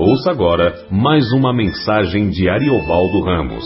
[0.00, 3.64] Ouça agora mais uma mensagem de Ariovaldo Ramos.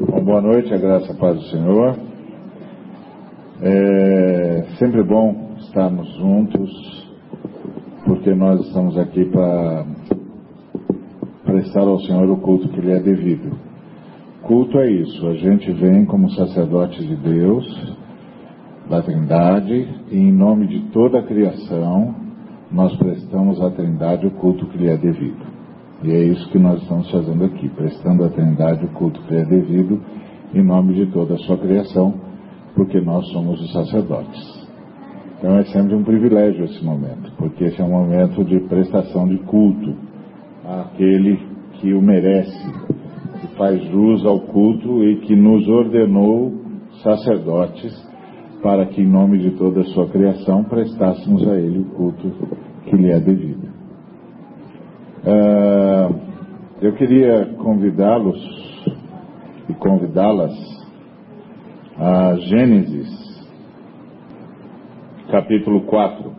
[0.00, 1.94] Bom, boa noite, a graça a paz do Senhor.
[3.60, 6.70] É sempre bom estarmos juntos,
[8.06, 9.84] porque nós estamos aqui para
[11.44, 13.69] prestar ao Senhor o culto que lhe é devido.
[14.50, 17.96] Culto é isso, a gente vem como sacerdotes de Deus,
[18.88, 22.12] da Trindade, e em nome de toda a criação,
[22.68, 25.46] nós prestamos à Trindade o culto que lhe é devido.
[26.02, 29.40] E é isso que nós estamos fazendo aqui, prestando à Trindade o culto que lhe
[29.40, 30.00] é devido,
[30.52, 32.12] em nome de toda a sua criação,
[32.74, 34.68] porque nós somos os sacerdotes.
[35.38, 39.38] Então é sempre um privilégio esse momento, porque esse é um momento de prestação de
[39.44, 39.94] culto
[40.66, 41.38] àquele
[41.74, 42.99] que o merece,
[43.48, 46.52] faz jus ao culto e que nos ordenou
[47.02, 48.10] sacerdotes
[48.62, 52.30] para que, em nome de toda a sua criação, prestássemos a Ele o culto
[52.84, 53.68] que lhe é devido.
[55.22, 56.14] Uh,
[56.80, 58.38] eu queria convidá-los
[59.68, 60.52] e convidá-las
[61.98, 63.08] a Gênesis,
[65.30, 66.32] capítulo 4.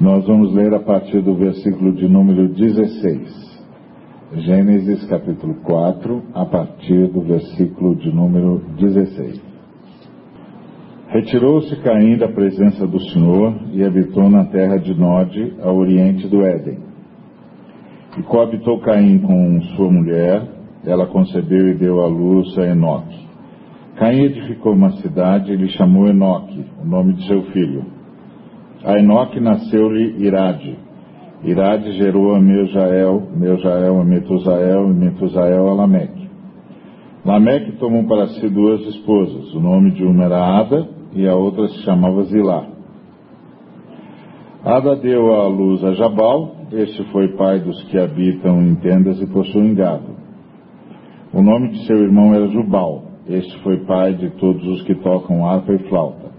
[0.00, 3.45] Nós vamos ler a partir do versículo de número 16.
[4.34, 9.40] Gênesis capítulo 4, a partir do versículo de número 16.
[11.06, 16.44] Retirou-se Caim da presença do Senhor e habitou na terra de Nod, a oriente do
[16.44, 16.80] Éden.
[18.18, 20.42] E coabitou Caim com sua mulher,
[20.84, 23.28] ela concebeu e deu à luz a Enoque.
[23.94, 27.84] Caim edificou uma cidade e lhe chamou Enoque, o nome de seu filho.
[28.84, 30.76] A Enoque nasceu-lhe Irade,
[31.44, 36.28] Irade gerou a Meujael, Meujael a Metusael e Metusael a Lameque.
[37.24, 41.68] Lameque tomou para si duas esposas, o nome de uma era Ada e a outra
[41.68, 42.66] se chamava Zilá.
[44.64, 49.26] Ada deu à luz a Jabal, este foi pai dos que habitam em tendas e
[49.26, 50.16] possuem gado.
[51.32, 55.46] O nome de seu irmão era Jubal, este foi pai de todos os que tocam
[55.46, 56.30] harpa e flauta.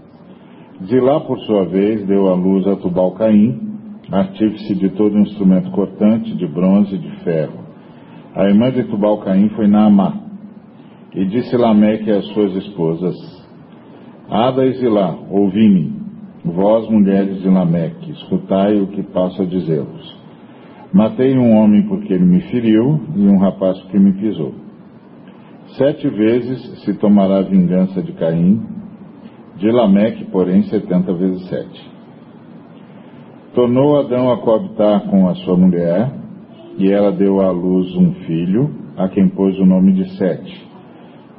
[0.84, 3.12] Zilá, por sua vez, deu à luz a Tubal
[4.10, 7.58] Artífice de todo instrumento cortante, de bronze e de ferro.
[8.34, 10.14] A irmã de Tubal Caim foi Naamá.
[11.14, 13.16] E disse Lameque às suas esposas,
[14.30, 15.92] Ada e Zilá, ouvi-me,
[16.44, 20.18] vós mulheres de Lameque, escutai o que passo a dizer-vos.
[20.92, 24.54] Matei um homem porque ele me feriu e um rapaz porque me pisou.
[25.76, 28.62] Sete vezes se tomará vingança de Caim,
[29.56, 31.97] de Lameque, porém, setenta vezes sete.
[33.58, 36.12] Tornou Adão a coabitar com a sua mulher,
[36.78, 40.64] e ela deu à luz um filho, a quem pôs o nome de Sete.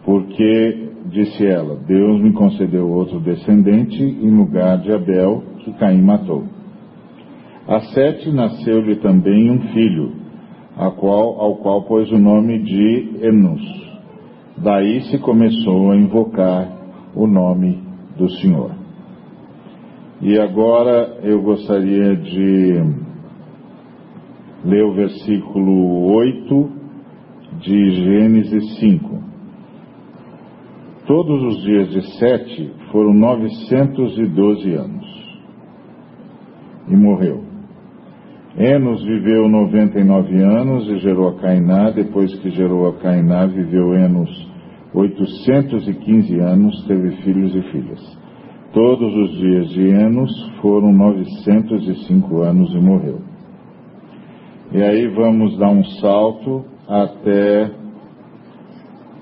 [0.03, 6.44] Porque, disse ela, Deus me concedeu outro descendente em lugar de Abel, que Caim matou.
[7.66, 10.12] A Sete nasceu-lhe também um filho,
[10.97, 13.62] qual, ao qual pôs o nome de Enos.
[14.57, 16.68] Daí se começou a invocar
[17.16, 17.81] o nome
[18.18, 18.78] do Senhor.
[20.22, 22.74] E agora eu gostaria de
[24.66, 26.69] ler o versículo 8
[27.62, 29.19] de Gênesis 5.
[31.07, 35.06] Todos os dias de Sete foram 912 anos.
[36.90, 37.41] E morreu.
[38.57, 41.91] Enos viveu 99 anos e gerou a Cainá.
[41.91, 44.30] Depois que gerou a Cainá, viveu Enos
[44.94, 48.19] 815 anos, teve filhos e filhas.
[48.74, 50.31] Todos os dias de Enos
[50.62, 53.19] foram 905 anos e morreu.
[54.72, 57.66] E aí vamos dar um salto até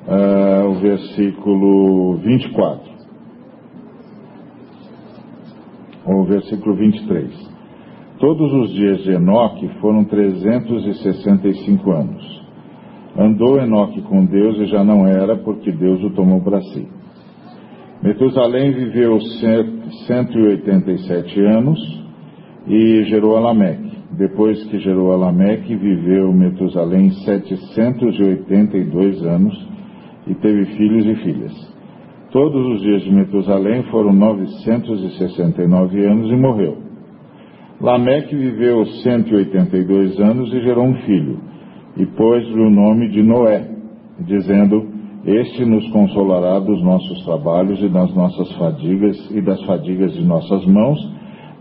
[0.06, 2.92] uh, o versículo 24.
[6.08, 7.32] Ou versículo 23.
[8.20, 12.44] Todos os dias de Enoque foram 365 anos.
[13.18, 16.97] Andou Enoque com Deus e já não era, porque Deus o tomou para si.
[18.08, 21.78] Metusalém viveu 187 anos
[22.66, 23.98] e gerou Alameque.
[24.14, 29.54] Depois que gerou Alameque, viveu Metusalém 782 anos
[30.26, 31.52] e teve filhos e filhas.
[32.32, 36.78] Todos os dias de Metusalém foram 969 anos e morreu.
[37.82, 41.42] Lameque viveu 182 anos e gerou um filho,
[41.98, 43.70] e pôs-lhe o nome de Noé,
[44.22, 44.96] dizendo:
[45.28, 50.66] este nos consolará dos nossos trabalhos e das nossas fadigas e das fadigas de nossas
[50.66, 50.98] mãos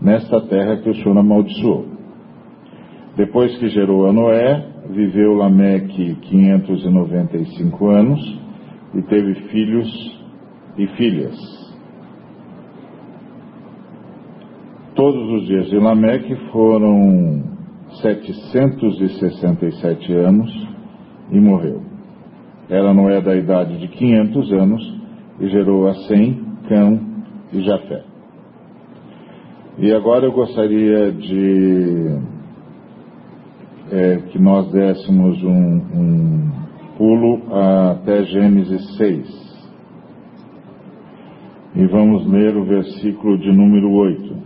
[0.01, 1.85] nesta terra que o Senhor amaldiçoou.
[3.17, 8.39] Depois que gerou a Noé, viveu Lameque 595 anos
[8.95, 10.17] e teve filhos
[10.77, 11.35] e filhas.
[14.95, 17.43] Todos os dias de Lameque foram
[18.01, 20.49] 767 anos
[21.31, 21.86] e morreu.
[22.69, 25.01] Ela não é da idade de 500 anos
[25.39, 26.99] e gerou a Sem, Cão
[27.53, 28.03] e Jafé.
[29.77, 32.19] E agora eu gostaria de
[33.91, 36.51] é, que nós dessemos um, um
[36.97, 37.41] pulo
[37.91, 39.47] até Gênesis 6.
[41.75, 44.37] E vamos ler o versículo de número 8.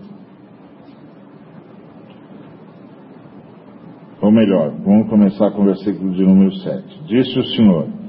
[4.21, 7.03] Ou melhor, vamos começar com o versículo de número 7.
[7.05, 8.00] Disse o Senhor: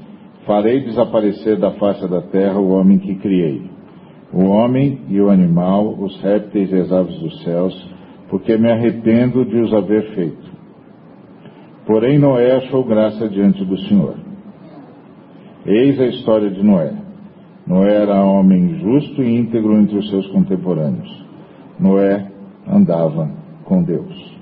[0.45, 3.61] Farei desaparecer da face da terra o homem que criei,
[4.33, 7.89] o homem e o animal, os répteis e as aves dos céus,
[8.29, 10.51] porque me arrependo de os haver feito.
[11.85, 14.15] Porém, Noé achou graça diante do Senhor.
[15.65, 16.93] Eis a história de Noé.
[17.65, 21.25] Noé era homem justo e íntegro entre os seus contemporâneos.
[21.79, 22.27] Noé
[22.67, 23.29] andava
[23.63, 24.32] com Deus.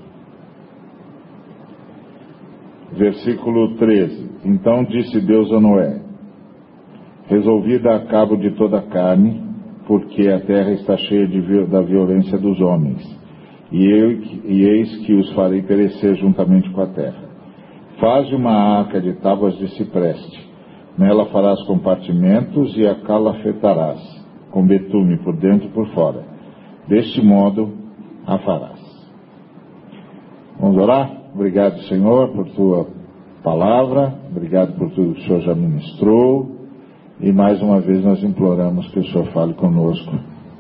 [2.94, 4.32] Versículo 13.
[4.46, 6.02] Então disse Deus a Noé:
[7.28, 9.42] Resolvi dar cabo de toda a carne,
[9.88, 13.02] porque a terra está cheia de, da violência dos homens,
[13.72, 14.12] e, eu,
[14.46, 17.30] e eis que os farei perecer juntamente com a terra.
[18.00, 20.52] Faze uma arca de tábuas de cipreste.
[20.98, 24.02] Nela farás compartimentos e a calafetarás,
[24.52, 26.26] com betume por dentro e por fora.
[26.88, 27.72] Deste modo
[28.28, 28.82] a farás.
[30.60, 31.21] Vamos orar?
[31.33, 32.88] Obrigado, Senhor, por tua
[33.42, 34.13] palavra.
[34.30, 36.51] Obrigado por tudo que o Senhor já ministrou.
[37.22, 40.12] E mais uma vez nós imploramos que o Senhor fale conosco,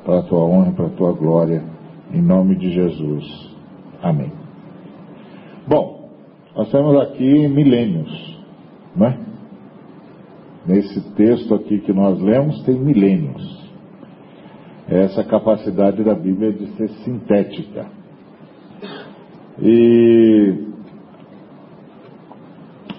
[0.05, 1.63] para a tua honra para a tua glória,
[2.13, 3.55] em nome de Jesus.
[4.01, 4.31] Amém.
[5.67, 6.09] Bom,
[6.55, 8.39] nós temos aqui milênios,
[8.95, 9.17] não é?
[10.65, 13.61] Nesse texto aqui que nós lemos tem milênios.
[14.87, 18.00] Essa capacidade da Bíblia de ser sintética.
[19.59, 20.71] E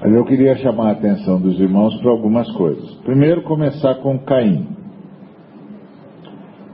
[0.03, 2.95] eu queria chamar a atenção dos irmãos para algumas coisas.
[3.05, 4.67] Primeiro, começar com Caim.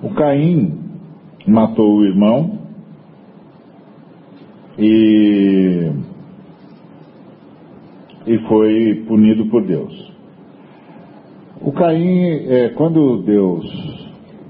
[0.03, 0.79] O Caim
[1.47, 2.59] matou o irmão
[4.79, 5.93] e
[8.27, 10.13] e foi punido por Deus.
[11.63, 13.65] O Caim, é, quando Deus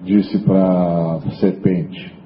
[0.04, 2.16] disse para a serpente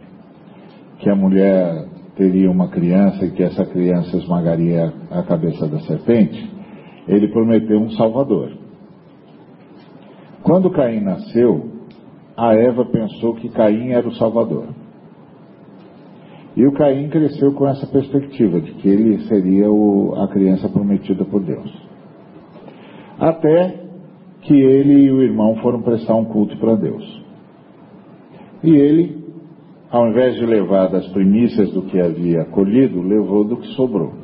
[0.99, 6.51] que a mulher teria uma criança e que essa criança esmagaria a cabeça da serpente,
[7.09, 8.53] ele prometeu um salvador.
[10.43, 11.71] Quando Caim nasceu,
[12.37, 14.69] a Eva pensou que Caim era o salvador.
[16.57, 21.25] E o Caim cresceu com essa perspectiva de que ele seria o, a criança prometida
[21.25, 21.73] por Deus.
[23.19, 23.81] Até
[24.43, 27.23] que ele e o irmão foram prestar um culto para Deus.
[28.63, 29.22] E ele,
[29.93, 34.15] ao invés de levar das primícias do que havia colhido, levou do que sobrou.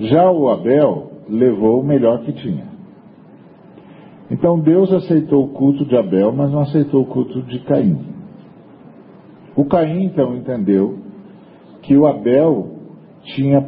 [0.00, 2.66] Já o Abel levou o melhor que tinha.
[4.28, 8.00] Então Deus aceitou o culto de Abel, mas não aceitou o culto de Caim.
[9.54, 10.98] O Caim então entendeu
[11.82, 12.72] que o Abel
[13.22, 13.64] tinha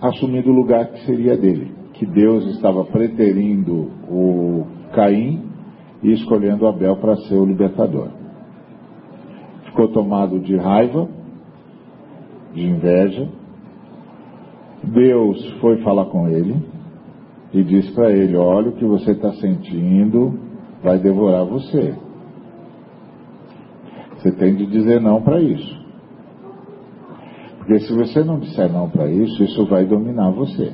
[0.00, 5.42] assumido o lugar que seria dele, que Deus estava preterindo o Caim
[6.04, 8.17] e escolhendo Abel para ser o libertador.
[9.78, 11.08] Ficou tomado de raiva,
[12.52, 13.28] de inveja.
[14.82, 16.60] Deus foi falar com ele
[17.54, 20.36] e disse para ele: Olha, o que você está sentindo
[20.82, 21.94] vai devorar você.
[24.16, 25.80] Você tem de dizer não para isso.
[27.58, 30.72] Porque se você não disser não para isso, isso vai dominar você.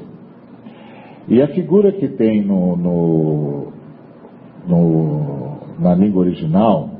[1.28, 3.72] E a figura que tem no, no,
[4.66, 6.93] no, na língua original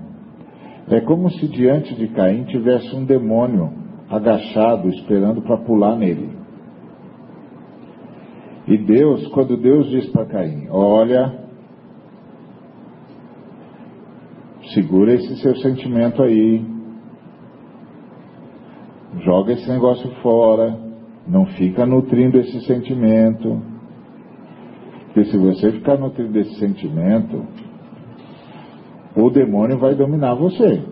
[0.89, 3.73] é como se diante de Caim tivesse um demônio
[4.09, 6.31] agachado esperando para pular nele.
[8.67, 11.45] E Deus, quando Deus diz para Caim: Olha,
[14.75, 16.65] Segura esse seu sentimento aí.
[19.25, 20.77] Joga esse negócio fora.
[21.29, 23.63] Não fica nutrindo esse sentimento.
[25.07, 27.47] Porque se você ficar nutrindo esse sentimento,
[29.17, 30.83] o demônio vai dominar você.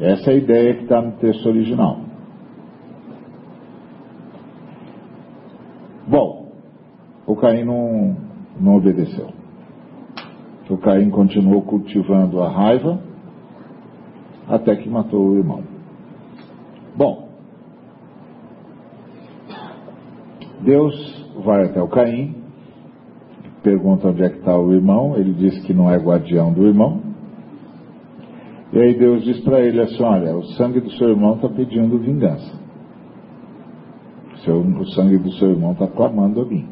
[0.00, 2.00] Essa é a ideia que está no texto original.
[6.06, 6.52] Bom,
[7.26, 8.16] o Caim não,
[8.58, 9.28] não obedeceu.
[10.68, 13.00] O Caim continuou cultivando a raiva
[14.48, 15.62] até que matou o irmão.
[16.96, 17.28] Bom,
[20.60, 20.94] Deus
[21.44, 22.39] vai até o Caim
[23.62, 27.00] pergunta onde é que está o irmão, ele diz que não é guardião do irmão.
[28.72, 31.98] E aí Deus diz para ele assim: Olha, o sangue do seu irmão está pedindo
[31.98, 32.60] vingança.
[34.46, 36.66] O sangue do seu irmão está clamando a mim.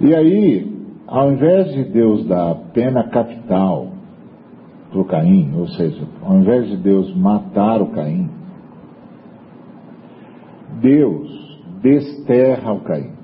[0.00, 0.72] E aí,
[1.06, 3.88] ao invés de Deus dar pena capital
[4.90, 8.30] para o Caim, ou seja, ao invés de Deus matar o Caim,
[10.80, 13.23] Deus desterra o Caim.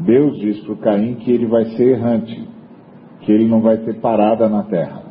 [0.00, 2.48] Deus diz para Caim que ele vai ser errante,
[3.20, 5.02] que ele não vai ter parada na terra,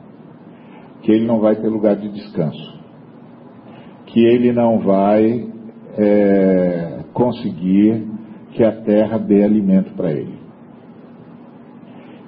[1.02, 2.80] que ele não vai ter lugar de descanso,
[4.06, 5.48] que ele não vai
[5.98, 8.08] é, conseguir
[8.52, 10.38] que a terra dê alimento para ele.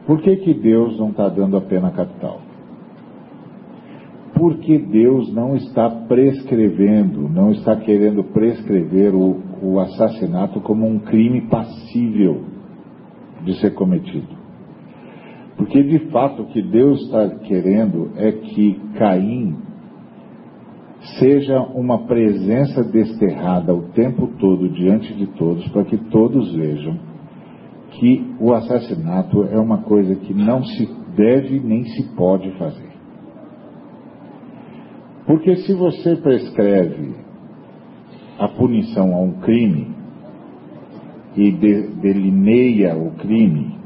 [0.06, 2.42] Por que, que Deus não está dando a pena capital?
[4.34, 11.42] Porque Deus não está prescrevendo, não está querendo prescrever o, o assassinato como um crime
[11.42, 12.44] passível
[13.44, 14.38] de ser cometido.
[15.58, 19.58] Porque de fato o que Deus está querendo é que Caim
[21.20, 26.98] seja uma presença desterrada o tempo todo diante de todos, para que todos vejam
[27.92, 30.86] que o assassinato é uma coisa que não se
[31.16, 32.90] deve nem se pode fazer.
[35.26, 37.16] Porque se você prescreve
[38.40, 39.94] a punição a um crime
[41.36, 43.78] e de, delineia o crime,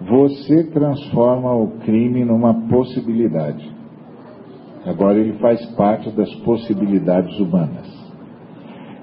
[0.00, 3.70] você transforma o crime numa possibilidade.
[4.84, 8.02] Agora ele faz parte das possibilidades humanas.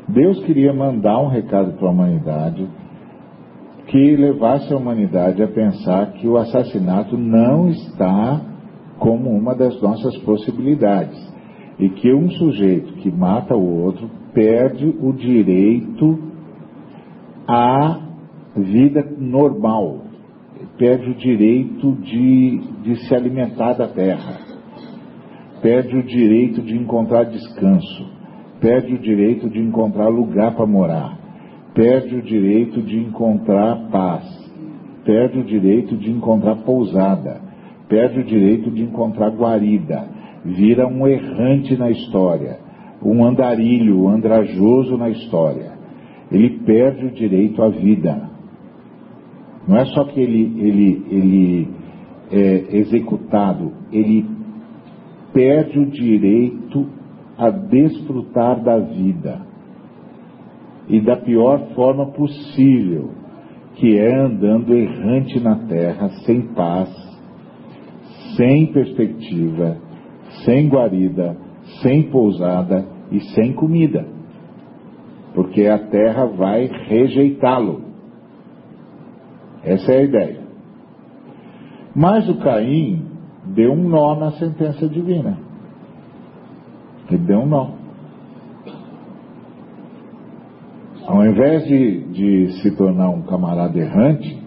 [0.08, 2.68] Deus queria mandar um recado para a humanidade
[3.86, 8.42] que levasse a humanidade a pensar que o assassinato não está
[8.98, 11.39] como uma das nossas possibilidades
[11.80, 16.20] e que um sujeito que mata o outro perde o direito
[17.48, 18.02] à
[18.56, 20.02] vida normal,
[20.78, 24.40] perde o direito de, de se alimentar da terra,
[25.62, 28.06] perde o direito de encontrar descanso,
[28.60, 31.18] perde o direito de encontrar lugar para morar,
[31.74, 34.26] perde o direito de encontrar paz,
[35.06, 37.42] perde o direito de encontrar pousada,
[37.88, 42.60] perde o direito de encontrar guarida, vira um errante na história,
[43.04, 45.72] um andarilho, um andrajoso na história.
[46.32, 48.30] Ele perde o direito à vida.
[49.68, 51.68] Não é só que ele, ele, ele
[52.32, 54.26] é executado, ele
[55.34, 56.88] perde o direito
[57.38, 59.42] a desfrutar da vida.
[60.88, 63.12] E da pior forma possível,
[63.76, 66.90] que é andando errante na terra, sem paz,
[68.36, 69.78] sem perspectiva,
[70.46, 71.36] sem guarida,
[71.82, 74.06] sem pousada e sem comida.
[75.34, 77.82] Porque a terra vai rejeitá-lo.
[79.64, 80.40] Essa é a ideia.
[81.96, 83.06] Mas o Caim
[83.46, 85.38] deu um nó na sentença divina.
[87.10, 87.72] Ele deu um nó.
[91.08, 94.40] Ao invés de, de se tornar um camarada errante,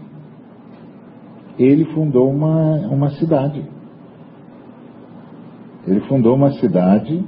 [1.59, 3.65] ele fundou uma, uma cidade.
[5.87, 7.25] Ele fundou uma cidade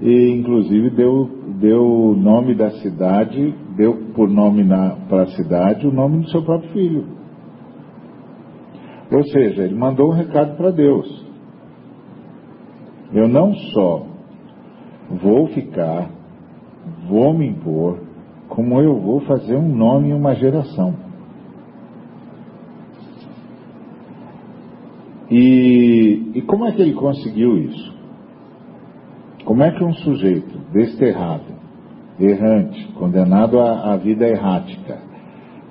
[0.00, 1.28] e, inclusive, deu,
[1.60, 4.64] deu o nome da cidade, deu por nome
[5.08, 7.04] para a cidade o nome do seu próprio filho.
[9.12, 11.26] Ou seja, ele mandou um recado para Deus.
[13.12, 14.06] Eu não só
[15.10, 16.10] vou ficar,
[17.08, 17.98] vou me impor,
[18.48, 20.94] como eu vou fazer um nome e uma geração.
[25.30, 25.89] E,
[26.34, 28.00] e como é que ele conseguiu isso?
[29.44, 31.54] Como é que um sujeito desterrado,
[32.18, 34.98] errante, condenado à, à vida errática,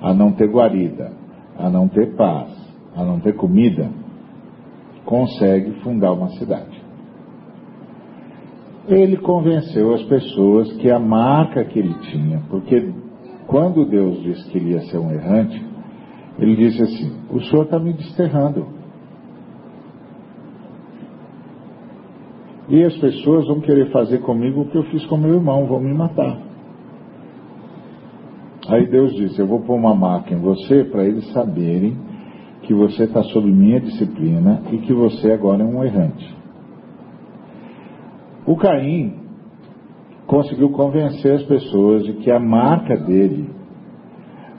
[0.00, 1.12] a não ter guarida,
[1.56, 2.50] a não ter paz,
[2.96, 3.90] a não ter comida,
[5.04, 6.80] consegue fundar uma cidade.
[8.88, 12.92] Ele convenceu as pessoas que a marca que ele tinha, porque
[13.46, 15.64] quando Deus disse que ele ia ser um errante,
[16.38, 18.79] ele disse assim: O senhor está me desterrando.
[22.70, 25.80] E as pessoas vão querer fazer comigo o que eu fiz com meu irmão, vão
[25.80, 26.38] me matar.
[28.68, 31.98] Aí Deus disse: Eu vou pôr uma marca em você para eles saberem
[32.62, 36.32] que você está sob minha disciplina e que você agora é um errante.
[38.46, 39.14] O Caim
[40.28, 43.50] conseguiu convencer as pessoas de que a marca dele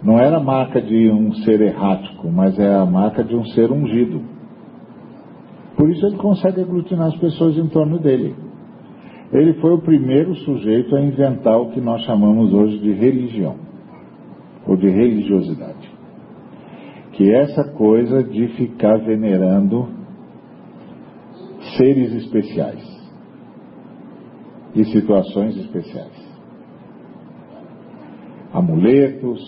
[0.03, 3.71] não era a marca de um ser errático, mas é a marca de um ser
[3.71, 4.21] ungido.
[5.81, 8.35] Por isso ele consegue aglutinar as pessoas em torno dele.
[9.33, 13.55] Ele foi o primeiro sujeito a inventar o que nós chamamos hoje de religião.
[14.67, 15.89] ou de religiosidade.
[17.13, 19.87] Que é essa coisa de ficar venerando
[21.75, 22.85] seres especiais
[24.75, 26.39] e situações especiais.
[28.53, 29.41] Amuletos,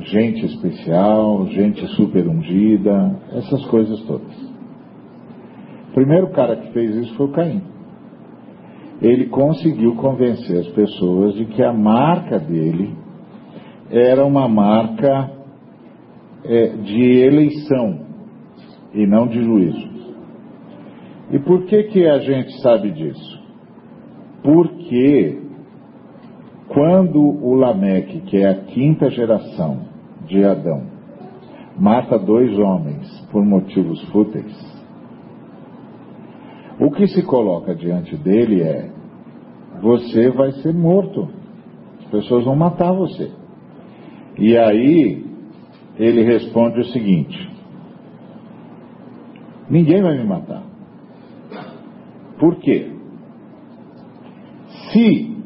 [0.00, 4.47] gente especial, gente super ungida, essas coisas todas.
[5.90, 7.62] O primeiro cara que fez isso foi o Caim.
[9.00, 12.96] Ele conseguiu convencer as pessoas de que a marca dele
[13.90, 15.30] era uma marca
[16.44, 18.00] é, de eleição
[18.92, 19.88] e não de juízo.
[21.30, 23.42] E por que que a gente sabe disso?
[24.42, 25.42] Porque
[26.68, 29.80] quando o Lameque, que é a quinta geração
[30.26, 30.86] de Adão,
[31.78, 34.77] mata dois homens por motivos fúteis,
[36.88, 38.90] o que se coloca diante dele é:
[39.82, 41.28] você vai ser morto,
[42.00, 43.30] as pessoas vão matar você.
[44.38, 45.24] E aí
[45.98, 47.38] ele responde o seguinte:
[49.68, 50.64] ninguém vai me matar.
[52.40, 52.90] Por quê?
[54.90, 55.36] Se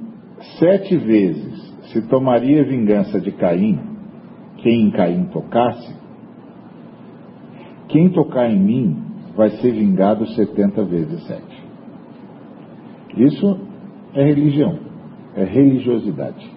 [0.61, 1.61] sete vezes
[1.92, 3.80] se tomaria vingança de Caim,
[4.58, 5.92] quem em Caim tocasse,
[7.88, 11.62] quem tocar em mim vai ser vingado setenta vezes sete.
[13.16, 13.58] Isso
[14.14, 14.78] é religião,
[15.36, 16.50] é religiosidade.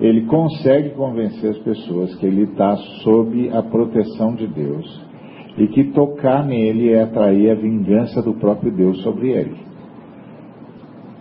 [0.00, 5.08] Ele consegue convencer as pessoas que ele está sob a proteção de Deus
[5.56, 9.56] e que tocar nele é atrair a vingança do próprio Deus sobre ele.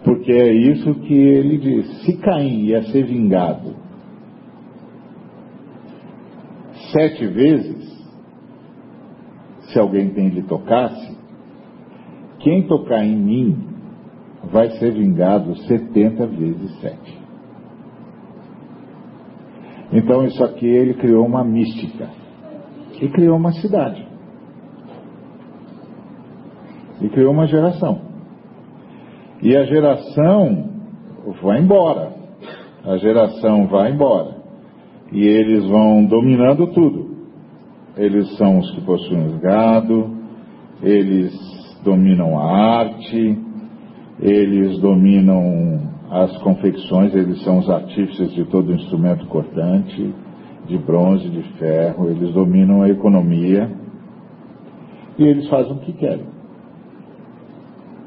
[0.03, 2.05] Porque é isso que ele diz.
[2.05, 3.75] Se Caim ia ser vingado
[6.93, 7.86] sete vezes,
[9.77, 11.15] se alguém tem lhe tocasse,
[12.39, 13.57] quem tocar em mim
[14.51, 17.17] vai ser vingado setenta vezes sete.
[19.93, 22.09] Então isso aqui ele criou uma mística
[22.99, 24.03] e criou uma cidade
[26.99, 28.01] e criou uma geração.
[29.43, 30.71] E a geração
[31.43, 32.13] vai embora.
[32.83, 34.37] A geração vai embora.
[35.11, 37.06] E eles vão dominando tudo.
[37.97, 40.15] Eles são os que possuem os gado,
[40.83, 41.33] eles
[41.83, 43.37] dominam a arte,
[44.19, 45.79] eles dominam
[46.11, 50.13] as confecções, eles são os artífices de todo instrumento cortante,
[50.67, 53.69] de bronze, de ferro, eles dominam a economia
[55.17, 56.25] e eles fazem o que querem.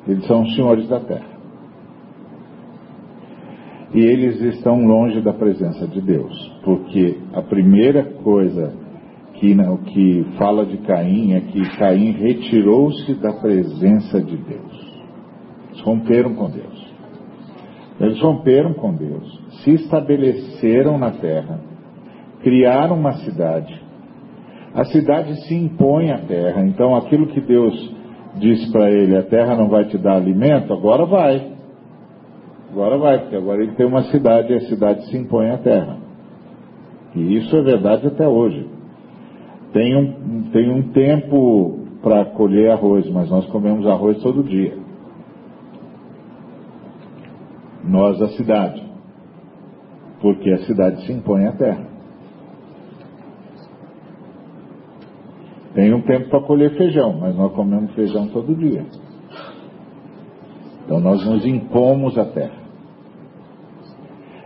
[0.07, 1.31] Eles são os senhores da terra.
[3.93, 8.73] E eles estão longe da presença de Deus, porque a primeira coisa
[9.41, 14.91] que, que fala de Caim é que Caim retirou-se da presença de Deus.
[15.71, 16.91] Eles romperam com Deus.
[17.99, 21.61] Eles romperam com Deus, se estabeleceram na terra,
[22.43, 23.79] criaram uma cidade.
[24.75, 27.75] A cidade se impõe à terra, então aquilo que Deus
[28.37, 31.53] disse para ele: A terra não vai te dar alimento, agora vai.
[32.71, 35.99] Agora vai, porque agora ele tem uma cidade e a cidade se impõe à terra.
[37.15, 38.80] E isso é verdade até hoje.
[39.73, 44.77] Tem um, tem um tempo para colher arroz, mas nós comemos arroz todo dia.
[47.85, 48.89] Nós, a cidade.
[50.21, 51.89] Porque a cidade se impõe à terra.
[55.75, 58.85] Tem um tempo para colher feijão, mas nós comemos feijão todo dia.
[60.85, 62.59] Então nós nos impomos à terra.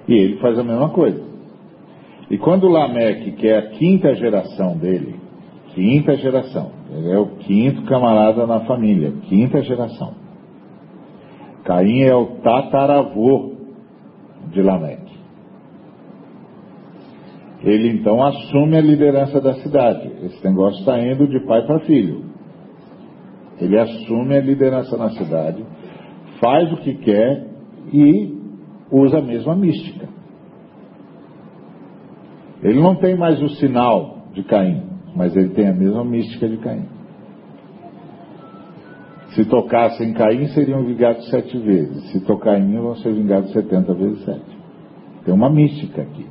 [0.06, 1.33] E ele faz a mesma coisa.
[2.30, 5.16] E quando Lameque, que é a quinta geração dele,
[5.74, 10.14] quinta geração, ele é o quinto camarada na família, quinta geração.
[11.64, 13.52] Caim é o tataravô
[14.50, 15.14] de Lameque.
[17.62, 20.10] Ele então assume a liderança da cidade.
[20.22, 22.24] Esse negócio está indo de pai para filho.
[23.58, 25.64] Ele assume a liderança na cidade,
[26.40, 27.46] faz o que quer
[27.92, 28.34] e
[28.90, 30.13] usa a mesma mística.
[32.64, 34.82] Ele não tem mais o sinal de Caim,
[35.14, 36.86] mas ele tem a mesma mística de Caim.
[39.34, 42.10] Se tocassem Caim, seriam vingados sete vezes.
[42.10, 44.58] Se tocar em mim, vão ser vingados setenta vezes sete.
[45.24, 46.26] Tem uma mística aqui.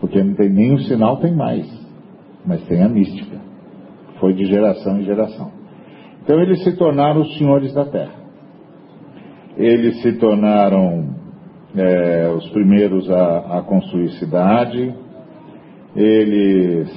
[0.00, 1.66] Porque não tem o sinal, tem mais.
[2.46, 3.40] Mas tem a mística.
[4.20, 5.50] Foi de geração em geração.
[6.22, 8.14] Então eles se tornaram os senhores da terra.
[9.56, 11.14] Eles se tornaram
[11.74, 14.94] é, os primeiros a, a construir cidade.
[16.00, 16.88] Eles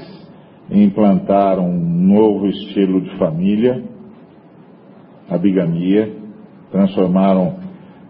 [0.70, 3.84] implantaram um novo estilo de família,
[5.28, 6.14] a bigamia,
[6.72, 7.56] transformaram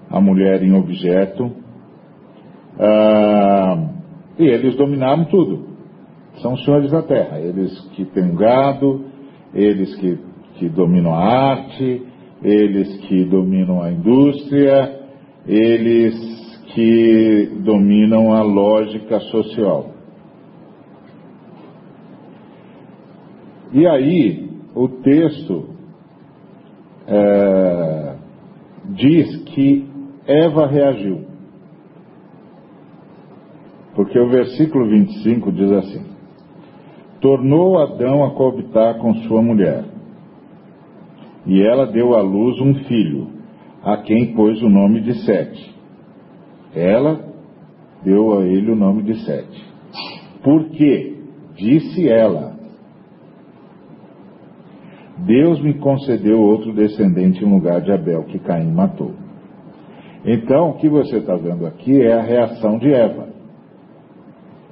[0.10, 1.50] a mulher em objeto.
[2.78, 3.88] Ah,
[4.38, 5.66] E eles dominaram tudo.
[6.42, 7.40] São os senhores da terra.
[7.40, 9.06] Eles que têm gado,
[9.54, 10.18] eles que,
[10.56, 12.04] que dominam a arte,
[12.44, 15.00] eles que dominam a indústria,
[15.48, 16.16] eles
[16.74, 20.01] que dominam a lógica social.
[23.74, 25.70] E aí, o texto
[27.08, 28.16] é,
[28.90, 29.88] diz que
[30.28, 31.26] Eva reagiu.
[33.96, 36.06] Porque o versículo 25 diz assim:
[37.22, 39.86] Tornou Adão a coabitar com sua mulher,
[41.46, 43.28] e ela deu à luz um filho,
[43.84, 45.76] a quem pôs o nome de Sete.
[46.74, 47.20] Ela
[48.04, 49.66] deu a ele o nome de Sete.
[50.44, 51.18] Por quê?
[51.56, 52.56] Disse ela:
[55.26, 59.14] Deus me concedeu outro descendente em lugar de Abel, que Caim matou.
[60.26, 63.30] Então, o que você está vendo aqui é a reação de Eva.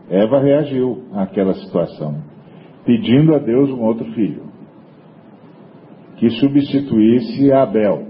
[0.09, 2.15] Eva reagiu àquela situação,
[2.85, 4.43] pedindo a Deus um outro filho,
[6.17, 8.07] que substituísse Abel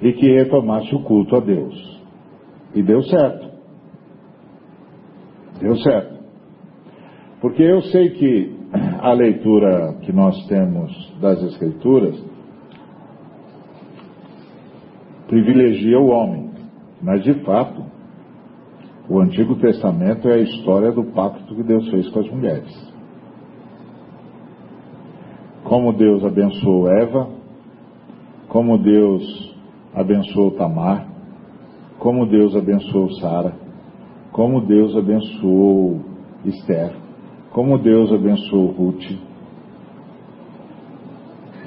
[0.00, 2.00] e que retomasse o culto a Deus.
[2.74, 3.50] E deu certo.
[5.60, 6.14] Deu certo.
[7.40, 8.63] Porque eu sei que
[9.00, 12.22] a leitura que nós temos das Escrituras
[15.28, 16.50] privilegia o homem,
[17.02, 17.82] mas de fato,
[19.08, 22.94] o Antigo Testamento é a história do pacto que Deus fez com as mulheres.
[25.64, 27.28] Como Deus abençoou Eva,
[28.48, 29.54] como Deus
[29.94, 31.06] abençoou Tamar,
[31.98, 33.54] como Deus abençoou Sara,
[34.30, 36.00] como Deus abençoou
[36.44, 37.03] Esther,
[37.54, 39.04] como Deus abençoou Ruth.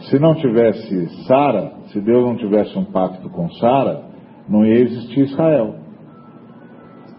[0.09, 4.03] Se não tivesse Sara, se Deus não tivesse um pacto com Sara,
[4.49, 5.75] não ia existir Israel.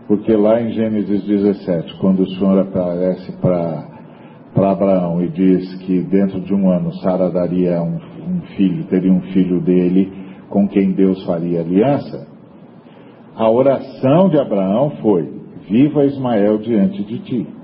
[0.07, 6.39] Porque lá em Gênesis 17, quando o Senhor aparece para Abraão e diz que dentro
[6.41, 10.13] de um ano Sara daria um, um filho, teria um filho dele
[10.51, 12.27] com quem Deus faria aliança,
[13.35, 15.27] a oração de Abraão foi:
[15.69, 17.58] Viva Ismael diante de ti.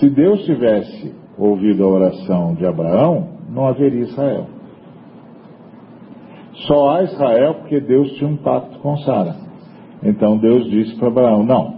[0.00, 4.46] Se Deus tivesse ouvido a oração de Abraão, não haveria Israel.
[6.66, 9.36] Só há Israel porque Deus tinha um pacto com Sara.
[10.02, 11.74] Então Deus disse para Abraão: Não,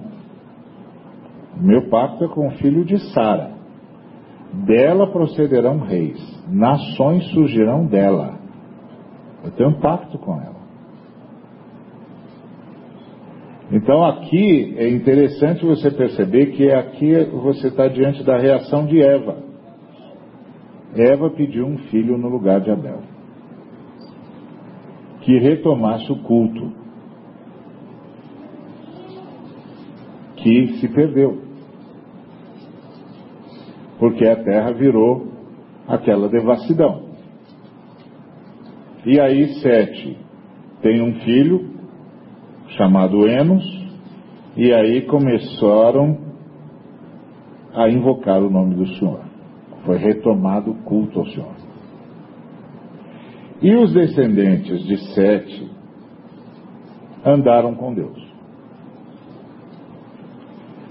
[1.56, 3.50] meu pacto é com o filho de Sara.
[4.66, 8.38] Dela procederão reis, nações surgirão dela.
[9.44, 10.61] Eu tenho um pacto com ela.
[13.72, 19.42] Então aqui é interessante você perceber que aqui você está diante da reação de Eva.
[20.94, 23.00] Eva pediu um filho no lugar de Abel.
[25.22, 26.70] Que retomasse o culto.
[30.36, 31.40] Que se perdeu.
[33.98, 35.28] Porque a terra virou
[35.88, 37.06] aquela devassidão.
[39.06, 40.18] E aí Sete
[40.82, 41.72] tem um filho
[42.76, 43.64] chamado Enos,
[44.56, 46.18] e aí começaram
[47.74, 49.20] a invocar o nome do Senhor.
[49.84, 51.54] Foi retomado o culto ao Senhor.
[53.60, 55.70] E os descendentes de Sete
[57.24, 58.32] andaram com Deus.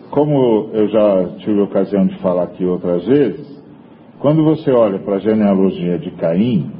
[0.10, 3.62] Como eu já tive ocasião de falar aqui outras vezes,
[4.20, 6.72] quando você olha para a genealogia de Caim,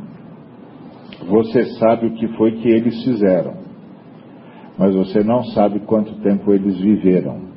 [1.28, 3.61] você sabe o que foi que eles fizeram
[4.78, 7.52] mas você não sabe quanto tempo eles viveram.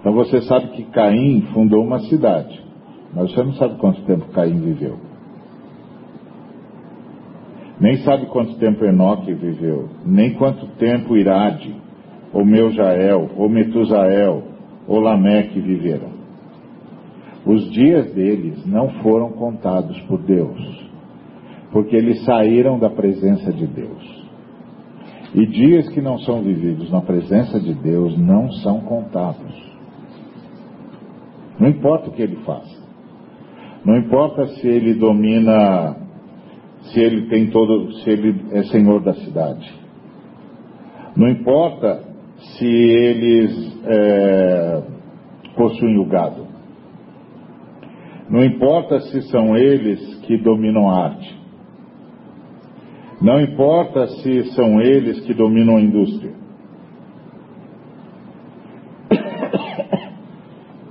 [0.00, 2.62] Então você sabe que Caim fundou uma cidade,
[3.14, 4.98] mas você não sabe quanto tempo Caim viveu.
[7.80, 11.74] Nem sabe quanto tempo Enoque viveu, nem quanto tempo Irade,
[12.32, 14.42] ou Meujael, ou Metusael,
[14.86, 16.14] ou Lameque viveram.
[17.46, 20.58] Os dias deles não foram contados por Deus,
[21.72, 24.23] porque eles saíram da presença de Deus.
[25.34, 29.52] E dias que não são vividos na presença de Deus não são contados.
[31.58, 32.84] Não importa o que ele faça.
[33.84, 35.96] Não importa se ele domina,
[36.82, 39.68] se ele tem todo, se ele é senhor da cidade.
[41.16, 42.02] Não importa
[42.38, 44.82] se eles é,
[45.56, 46.46] possuem o gado.
[48.30, 51.43] Não importa se são eles que dominam a arte.
[53.24, 56.34] Não importa se são eles que dominam a indústria.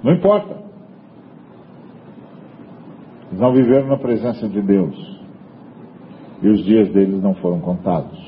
[0.03, 0.63] Não importa.
[3.27, 5.21] Eles não viveram na presença de Deus.
[6.41, 8.19] E os dias deles não foram contados.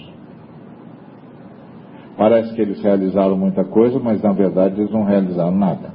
[2.15, 5.91] Parece que eles realizaram muita coisa, mas na verdade eles não realizaram nada,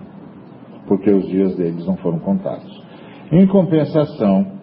[0.89, 2.83] porque os dias deles não foram contados.
[3.31, 4.60] Em compensação,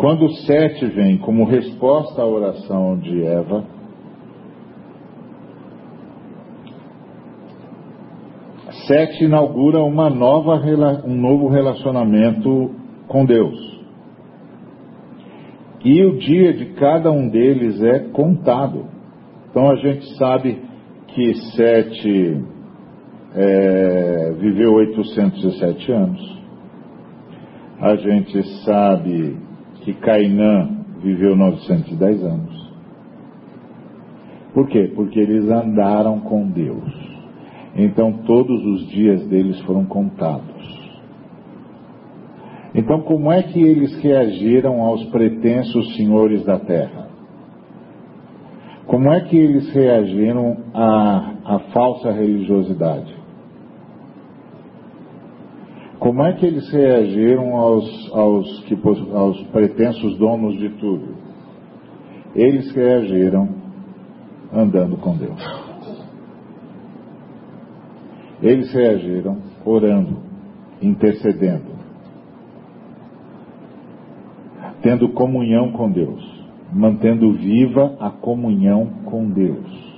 [0.00, 3.62] quando Sete vem como resposta à oração de Eva,
[8.86, 10.54] Sete inaugura uma nova,
[11.04, 12.70] um novo relacionamento
[13.08, 13.78] com Deus.
[15.84, 18.86] E o dia de cada um deles é contado.
[19.50, 20.62] Então a gente sabe
[21.08, 22.42] que Sete
[23.34, 26.40] é, viveu 807 anos.
[27.82, 29.49] A gente sabe
[29.80, 30.68] que Cainã
[31.02, 32.70] viveu 910 anos.
[34.52, 34.90] Por quê?
[34.94, 37.10] Porque eles andaram com Deus.
[37.76, 40.60] Então todos os dias deles foram contados.
[42.74, 47.08] Então, como é que eles reagiram aos pretensos senhores da terra?
[48.86, 53.19] Como é que eles reagiram à, à falsa religiosidade?
[56.00, 58.76] Como é que eles reagiram aos, aos, que,
[59.14, 61.14] aos pretensos donos de tudo?
[62.34, 63.48] Eles reagiram
[64.52, 65.40] andando com Deus.
[68.42, 70.16] Eles reagiram orando,
[70.82, 71.80] intercedendo
[74.82, 76.22] tendo comunhão com Deus,
[76.72, 79.90] mantendo viva a comunhão com Deus.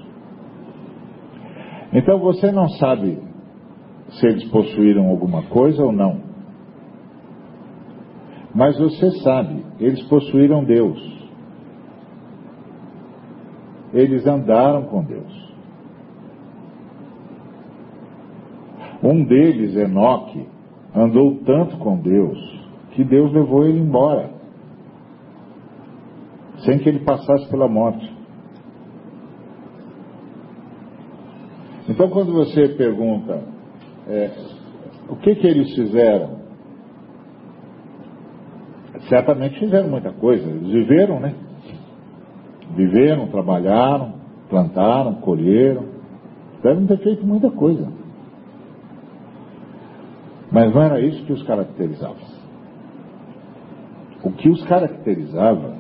[1.92, 3.18] Então você não sabe
[4.12, 6.20] se eles possuíram alguma coisa ou não.
[8.54, 11.00] Mas você sabe, eles possuíram Deus.
[13.94, 15.52] Eles andaram com Deus.
[19.02, 20.46] Um deles, Enoque,
[20.94, 22.38] andou tanto com Deus
[22.92, 24.30] que Deus levou ele embora
[26.64, 28.08] sem que ele passasse pela morte.
[31.88, 33.42] Então, quando você pergunta
[34.08, 34.30] é,
[35.08, 36.38] o que, que eles fizeram,
[39.08, 40.48] certamente fizeram muita coisa.
[40.48, 41.34] Eles viveram, né?
[42.74, 44.14] Viveram, trabalharam,
[44.48, 45.84] plantaram, colheram.
[46.62, 47.92] Devem ter feito muita coisa.
[50.50, 52.16] Mas não era isso que os caracterizava.
[54.22, 55.76] O que os caracterizava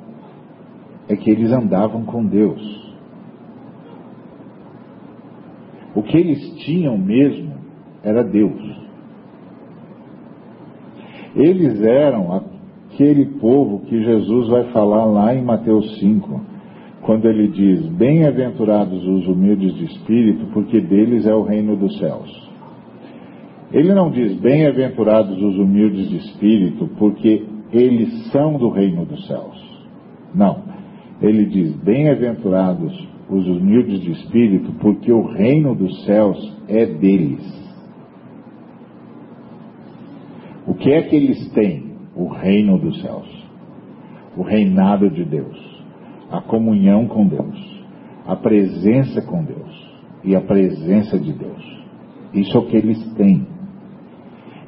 [1.08, 2.82] é que eles andavam com Deus.
[5.94, 7.61] O que eles tinham mesmo
[8.02, 8.60] era Deus.
[11.34, 12.42] Eles eram
[12.90, 16.40] aquele povo que Jesus vai falar lá em Mateus 5,
[17.02, 22.50] quando ele diz: Bem-aventurados os humildes de espírito, porque deles é o reino dos céus.
[23.72, 29.72] Ele não diz bem-aventurados os humildes de espírito, porque eles são do reino dos céus.
[30.34, 30.72] Não
[31.22, 36.38] ele diz: Bem-aventurados os humildes de espírito, porque o reino dos céus
[36.68, 37.62] é deles.
[40.66, 41.92] O que é que eles têm?
[42.14, 43.28] O reino dos céus,
[44.36, 45.58] o reinado de Deus,
[46.30, 47.84] a comunhão com Deus,
[48.26, 51.82] a presença com Deus e a presença de Deus.
[52.34, 53.46] Isso é o que eles têm.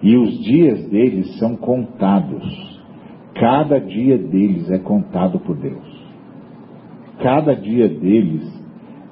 [0.03, 2.83] E os dias deles são contados.
[3.35, 5.95] Cada dia deles é contado por Deus
[7.25, 8.43] cada dia deles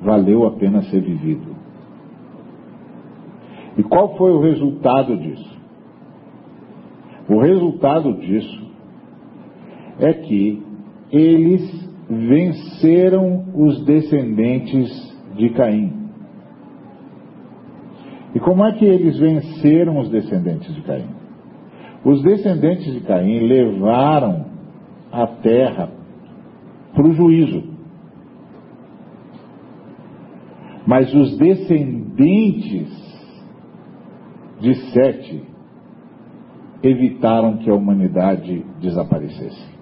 [0.01, 1.57] valeu a pena ser vivido.
[3.79, 5.52] E qual foi o resultado disso?
[7.29, 8.73] O resultado disso
[9.99, 10.63] é que
[11.11, 14.91] eles venceram os descendentes
[15.37, 16.03] de Caim.
[18.35, 21.09] E como é que eles venceram os descendentes de Caim?
[22.05, 24.47] Os descendentes de Caim levaram
[25.13, 25.91] a terra
[26.95, 27.63] para o juízo.
[30.87, 32.91] Mas os descendentes
[34.61, 35.52] de Sete
[36.83, 39.73] evitaram que a humanidade desaparecesse.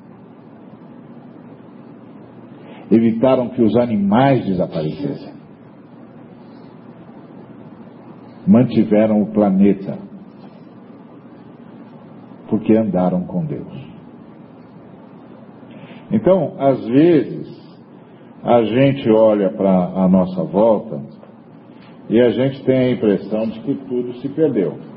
[2.90, 5.32] Evitaram que os animais desaparecessem.
[8.46, 9.98] Mantiveram o planeta.
[12.48, 13.90] Porque andaram com Deus.
[16.10, 17.60] Então, às vezes,
[18.42, 21.00] a gente olha para a nossa volta
[22.08, 24.89] e a gente tem a impressão de que tudo se perdeu.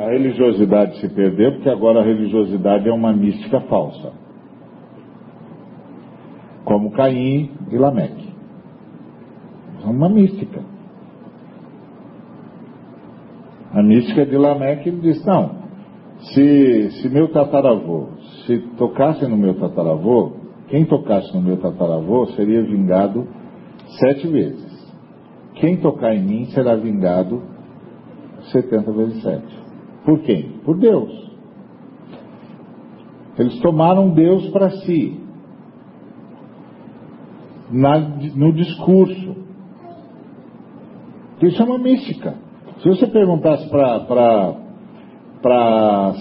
[0.00, 4.12] A religiosidade se perdeu porque agora a religiosidade é uma mística falsa.
[6.64, 8.30] Como Caim e Lameque.
[9.84, 10.62] É uma mística.
[13.74, 15.50] A mística de Lameque diz, não,
[16.32, 18.06] se, se meu tataravô,
[18.46, 20.32] se tocasse no meu tataravô,
[20.68, 23.28] quem tocasse no meu tataravô seria vingado
[23.98, 24.80] sete vezes.
[25.56, 27.42] Quem tocar em mim será vingado
[28.50, 29.59] 70 vezes 7.
[30.04, 30.60] Por quem?
[30.64, 31.30] Por Deus.
[33.38, 35.18] Eles tomaram Deus para si.
[37.70, 39.36] Na, no discurso.
[41.42, 42.34] Isso é uma mística.
[42.82, 44.56] Se você perguntasse para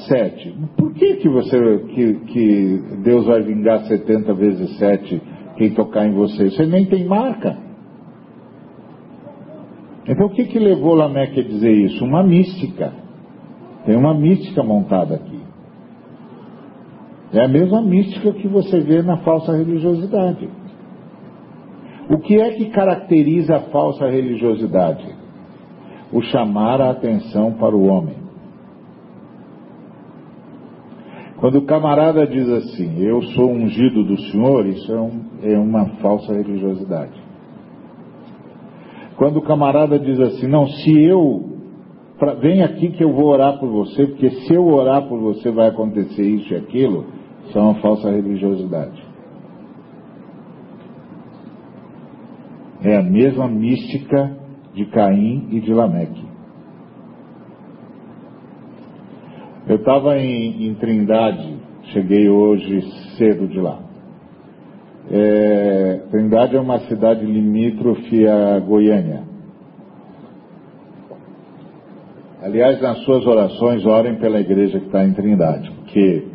[0.07, 5.21] Sete, por que, que, você, que, que Deus vai vingar 70 vezes 7
[5.57, 6.49] quem tocar em você?
[6.49, 7.57] Você nem tem marca.
[10.07, 12.03] Então o que, que levou Lameque a dizer isso?
[12.03, 12.93] Uma mística.
[13.85, 15.39] Tem uma mística montada aqui.
[17.33, 20.49] É a mesma mística que você vê na falsa religiosidade.
[22.09, 25.05] O que é que caracteriza a falsa religiosidade?
[26.11, 28.17] O chamar a atenção para o homem.
[31.39, 35.85] Quando o camarada diz assim, eu sou ungido do Senhor, isso é, um, é uma
[36.01, 37.13] falsa religiosidade.
[39.15, 41.58] Quando o camarada diz assim, não, se eu,
[42.19, 45.49] pra, vem aqui que eu vou orar por você, porque se eu orar por você
[45.49, 47.05] vai acontecer isso e aquilo,
[47.45, 49.01] isso é uma falsa religiosidade.
[52.83, 54.37] É a mesma mística
[54.73, 56.29] de Caim e de Lameque.
[59.67, 61.57] Eu estava em, em, Trindade,
[61.93, 62.81] cheguei hoje
[63.17, 63.79] cedo de lá.
[65.11, 69.23] É, Trindade é uma cidade limítrofe a Goiânia.
[72.41, 76.27] Aliás, nas suas orações, orem pela igreja que está em Trindade, porque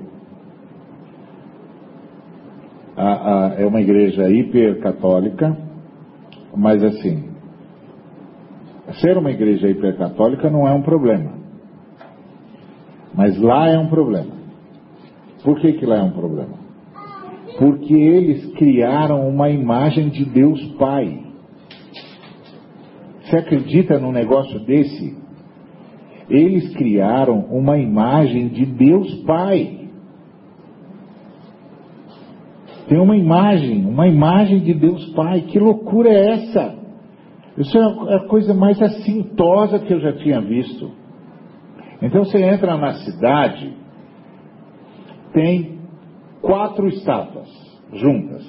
[2.94, 5.56] a, a, é uma igreja hipercatólica,
[6.54, 7.30] mas assim,
[9.00, 11.32] ser uma igreja hipercatólica não é um problema.
[13.14, 14.34] Mas lá é um problema.
[15.42, 16.54] Por que, que lá é um problema?
[17.58, 21.22] Porque eles criaram uma imagem de Deus Pai.
[23.22, 25.23] Você acredita num negócio desse?
[26.28, 29.88] Eles criaram uma imagem de Deus Pai.
[32.88, 35.42] Tem uma imagem, uma imagem de Deus Pai.
[35.42, 36.74] Que loucura é essa?
[37.58, 40.90] Isso é a coisa mais assintosa que eu já tinha visto.
[42.02, 43.76] Então você entra na cidade,
[45.32, 45.78] tem
[46.42, 47.48] quatro estátuas
[47.92, 48.44] juntas.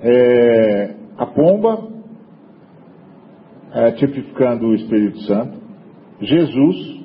[0.00, 1.88] É, a pomba,
[3.72, 5.63] é, tipificando o Espírito Santo,
[6.24, 7.04] Jesus,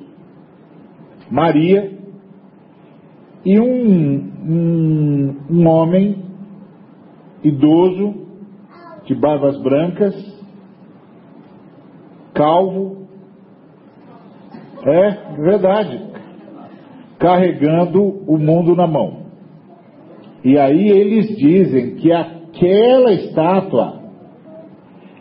[1.30, 2.00] Maria
[3.46, 6.24] e um, um, um homem
[7.44, 8.28] idoso,
[9.06, 10.14] de barbas brancas,
[12.34, 13.08] calvo,
[14.86, 16.00] é verdade,
[17.18, 19.26] carregando o mundo na mão.
[20.44, 24.00] E aí eles dizem que aquela estátua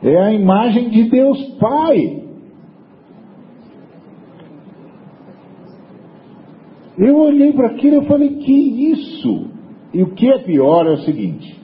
[0.03, 2.28] é a imagem de Deus Pai.
[6.99, 9.47] Eu olhei para aquilo e falei, que isso?
[9.95, 11.59] E o que é pior é o seguinte,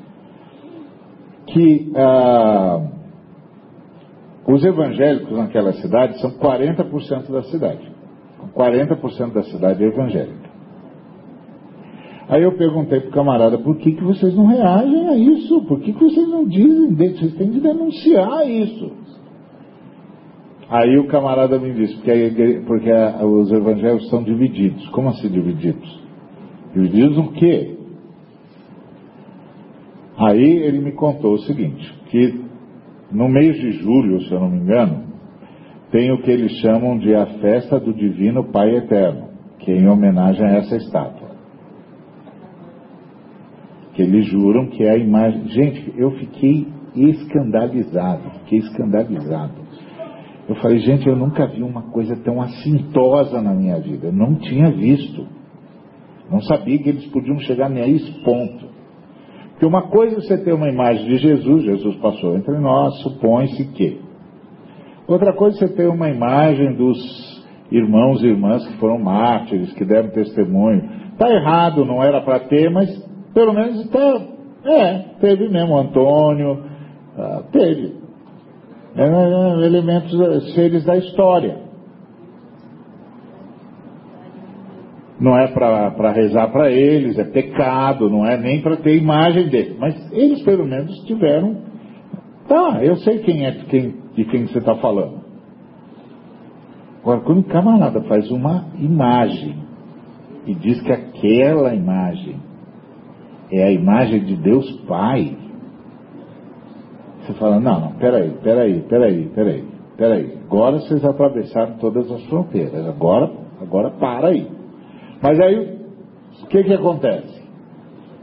[1.46, 2.80] que ah,
[4.46, 7.92] os evangélicos naquela cidade são 40% da cidade.
[8.54, 10.54] 40% da cidade é evangélica.
[12.28, 15.62] Aí eu perguntei para o camarada, por que, que vocês não reagem a isso?
[15.66, 16.94] Por que, que vocês não dizem?
[16.94, 18.92] Vocês têm de denunciar isso.
[20.74, 24.84] Aí o camarada me disse, porque, igreja, porque a, os evangélicos são divididos.
[24.88, 26.02] Como assim divididos?
[26.74, 27.76] Divididos no quê?
[30.18, 32.40] Aí ele me contou o seguinte, que
[33.12, 35.04] no mês de julho, se eu não me engano,
[35.92, 39.28] tem o que eles chamam de a festa do Divino Pai Eterno,
[39.60, 41.36] que é em homenagem a essa estátua.
[43.92, 45.46] Que eles juram que é a imagem.
[45.50, 49.63] Gente, eu fiquei escandalizado, fiquei escandalizado.
[50.48, 54.08] Eu falei, gente, eu nunca vi uma coisa tão assintosa na minha vida.
[54.08, 55.26] Eu não tinha visto.
[56.30, 58.66] Não sabia que eles podiam chegar nem a esse ponto.
[59.50, 63.64] Porque uma coisa é você ter uma imagem de Jesus, Jesus passou entre nós, supõe-se
[63.72, 64.00] que.
[65.06, 69.84] Outra coisa é você ter uma imagem dos irmãos e irmãs que foram mártires, que
[69.84, 70.90] deram testemunho.
[71.12, 72.88] Está errado, não era para ter, mas
[73.32, 74.34] pelo menos está.
[74.66, 76.64] É, teve mesmo, Antônio,
[77.16, 78.03] ah, teve.
[78.96, 81.64] É, é, elementos, seres da história.
[85.18, 89.76] Não é para rezar para eles, é pecado, não é nem para ter imagem deles.
[89.78, 91.56] Mas eles pelo menos tiveram.
[92.46, 95.24] Tá, eu sei quem é quem, de quem você está falando.
[97.00, 99.56] Agora, quando o camarada faz uma imagem
[100.46, 102.36] e diz que aquela imagem
[103.50, 105.36] é a imagem de Deus Pai.
[107.24, 109.64] Você fala, não, não, peraí, peraí, peraí, peraí,
[109.96, 110.38] peraí.
[110.44, 112.86] Agora vocês atravessaram todas as fronteiras.
[112.86, 113.30] Agora,
[113.62, 114.46] agora para aí.
[115.22, 115.78] Mas aí,
[116.42, 117.42] o que que acontece?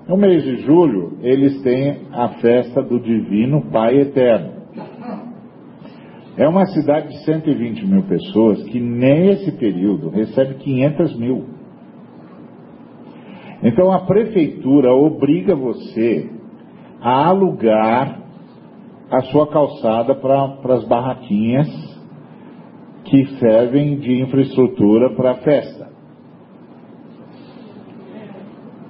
[0.08, 4.62] No mês de julho, eles têm a festa do Divino Pai Eterno.
[6.38, 11.46] É uma cidade de 120 mil pessoas que nesse período recebe 500 mil.
[13.64, 16.30] Então a prefeitura obriga você
[17.02, 18.21] a alugar
[19.12, 21.68] a sua calçada para as barraquinhas
[23.04, 25.92] que servem de infraestrutura para a festa.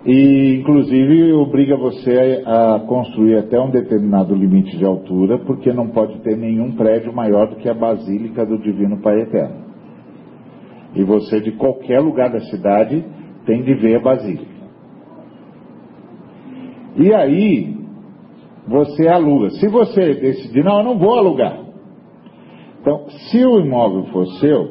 [0.05, 6.19] E, inclusive, obriga você a, construir até um determinado limite de altura, porque não pode
[6.21, 9.61] ter nenhum prédio maior do que a Basílica do Divino Pai Eterno.
[10.95, 13.03] E você, de qualquer lugar da cidade,
[13.45, 14.51] tem de ver a Basílica.
[16.97, 17.80] E aí,
[18.67, 19.49] você aluga.
[19.51, 21.59] Se você decidir, não, eu não vou alugar.
[22.79, 24.69] Então, se o imóvel for seu,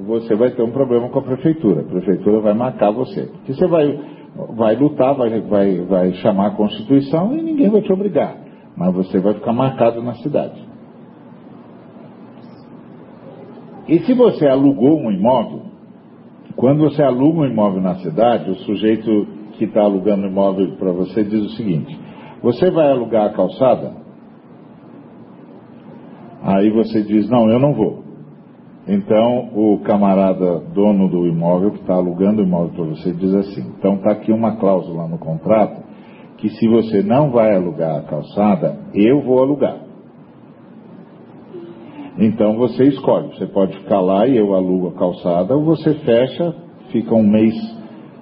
[0.00, 1.82] você vai ter um problema com a prefeitura.
[1.82, 3.26] A prefeitura vai marcar você.
[3.26, 7.92] Porque você vai vai lutar, vai, vai, vai chamar a Constituição e ninguém vai te
[7.92, 8.36] obrigar.
[8.76, 10.60] Mas você vai ficar marcado na cidade.
[13.88, 15.62] E se você alugou um imóvel,
[16.56, 20.92] quando você aluga um imóvel na cidade, o sujeito que está alugando o imóvel para
[20.92, 21.98] você diz o seguinte:
[22.42, 23.92] você vai alugar a calçada?
[26.42, 28.02] Aí você diz: não, eu não vou.
[28.86, 33.60] Então, o camarada dono do imóvel, que está alugando o imóvel para você, diz assim:
[33.78, 35.82] então está aqui uma cláusula no contrato
[36.38, 39.76] que se você não vai alugar a calçada, eu vou alugar.
[42.18, 46.52] Então você escolhe, você pode ficar lá e eu alugo a calçada, ou você fecha,
[46.90, 47.54] fica um mês,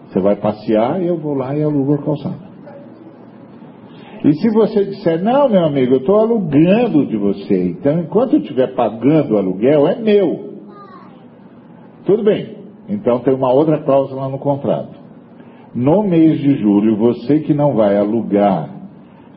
[0.07, 2.50] você vai passear e eu vou lá e alugo a calçada.
[4.25, 8.41] E se você disser, não, meu amigo, eu estou alugando de você, então enquanto eu
[8.41, 10.51] estiver pagando o aluguel, é meu.
[12.05, 12.57] Tudo bem.
[12.89, 14.99] Então tem uma outra cláusula no contrato.
[15.75, 18.69] No mês de julho, você que não vai alugar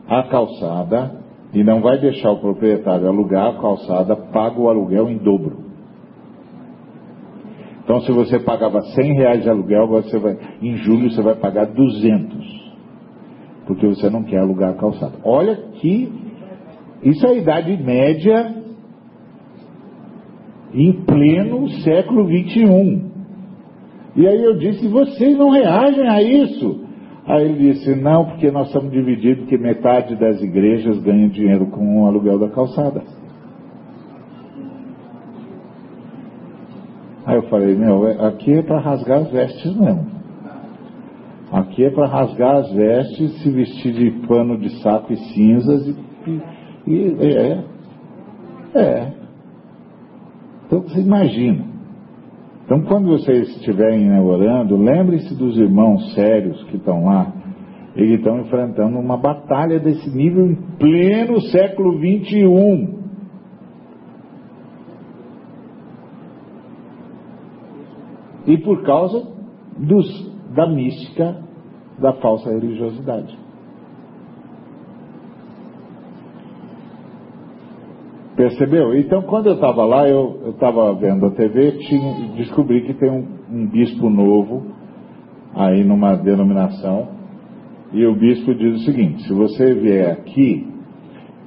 [0.06, 1.22] a calçada
[1.54, 5.64] e não vai deixar o proprietário alugar a calçada, paga o aluguel em dobro.
[7.84, 11.66] Então, se você pagava 100 reais de aluguel, você vai, em julho você vai pagar
[11.66, 12.63] 200.
[13.66, 15.14] Porque você não quer alugar a calçada.
[15.24, 16.12] Olha que
[17.02, 18.54] isso é a idade média
[20.72, 23.04] em pleno século XXI.
[24.16, 26.84] E aí eu disse, vocês não reagem a isso?
[27.26, 32.02] Aí ele disse, não, porque nós estamos divididos, que metade das igrejas ganha dinheiro com
[32.02, 33.02] o aluguel da calçada.
[37.26, 40.06] Aí eu falei, meu, é, aqui é para rasgar as vestes mesmo.
[41.54, 45.96] Aqui é para rasgar as vestes, se vestir de pano de saco e cinzas e,
[46.84, 47.64] e, e é,
[48.74, 49.12] é.
[50.66, 51.64] Então você imagina.
[52.64, 57.32] Então quando vocês estiverem orando, lembre-se dos irmãos sérios que estão lá.
[57.94, 63.04] Eles estão enfrentando uma batalha desse nível em pleno século 21.
[68.48, 69.24] E por causa
[69.78, 71.36] dos, da mística
[71.98, 73.36] da falsa religiosidade.
[78.36, 78.96] Percebeu?
[78.98, 83.26] Então, quando eu estava lá, eu estava vendo a TV, tinha, descobri que tem um,
[83.48, 84.66] um, bispo novo
[85.54, 87.08] aí numa denominação,
[87.92, 90.66] e o bispo diz o seguinte: se você vier aqui,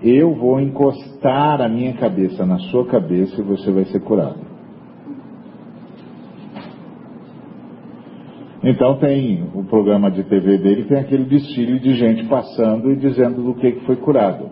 [0.01, 4.47] eu vou encostar a minha cabeça na sua cabeça e você vai ser curado.
[8.70, 13.41] Então tem o programa de TV dele, tem aquele desfile de gente passando e dizendo
[13.41, 14.49] do que, que foi curado.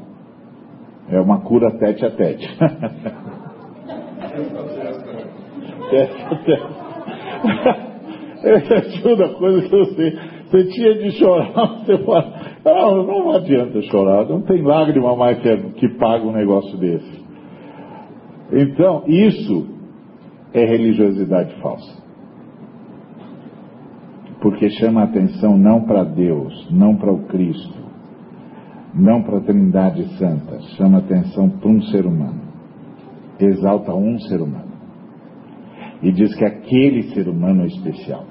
[1.09, 2.47] É uma cura tete a tete.
[8.41, 10.17] Essa é a segunda coisa que eu sei.
[10.45, 15.57] Você tinha de chorar, você fala, não, não adianta chorar, não tem lágrima mais que,
[15.71, 17.25] que paga um negócio desse.
[18.53, 19.67] Então, isso
[20.53, 22.04] é religiosidade falsa.
[24.41, 27.85] Porque chama a atenção não para Deus, não para o Cristo,
[28.93, 32.41] não para a Trindade Santa, chama atenção para um ser humano.
[33.39, 34.73] Exalta um ser humano.
[36.01, 38.25] E diz que aquele ser humano é especial.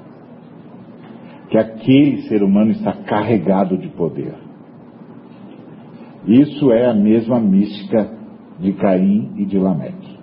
[1.50, 4.34] Que aquele ser humano está carregado de poder.
[6.26, 8.10] Isso é a mesma mística
[8.58, 10.18] de Caim e de Lameque.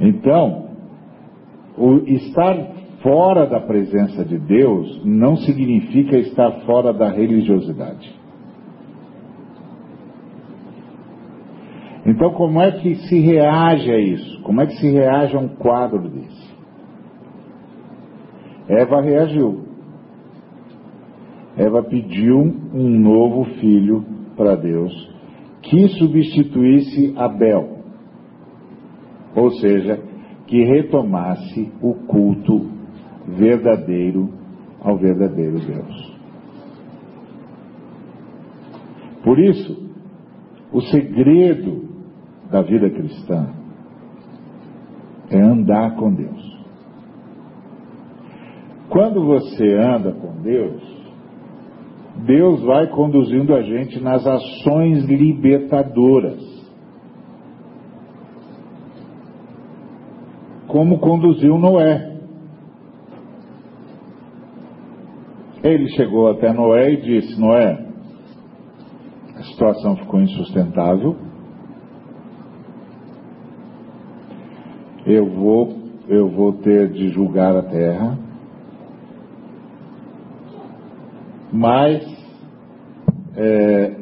[0.00, 0.68] Então,
[1.76, 2.56] o estar
[3.02, 8.22] fora da presença de Deus não significa estar fora da religiosidade.
[12.04, 14.42] Então, como é que se reage a isso?
[14.42, 16.52] Como é que se reage a um quadro desse?
[18.68, 19.64] Eva reagiu.
[21.56, 24.04] Eva pediu um novo filho
[24.36, 24.92] para Deus
[25.62, 27.78] que substituísse Abel.
[29.36, 30.00] Ou seja,
[30.46, 32.81] que retomasse o culto
[33.26, 34.28] verdadeiro
[34.80, 36.12] ao verdadeiro Deus.
[39.24, 39.90] Por isso,
[40.72, 41.88] o segredo
[42.50, 43.54] da vida cristã
[45.30, 46.52] é andar com Deus.
[48.88, 50.82] Quando você anda com Deus,
[52.26, 56.40] Deus vai conduzindo a gente nas ações libertadoras.
[60.66, 62.11] Como conduziu Noé.
[65.62, 67.86] Ele chegou até Noé e disse: Noé,
[69.36, 71.16] a situação ficou insustentável.
[75.06, 75.76] Eu vou,
[76.08, 78.18] eu vou ter de julgar a terra.
[81.52, 82.02] Mas
[83.36, 83.96] é,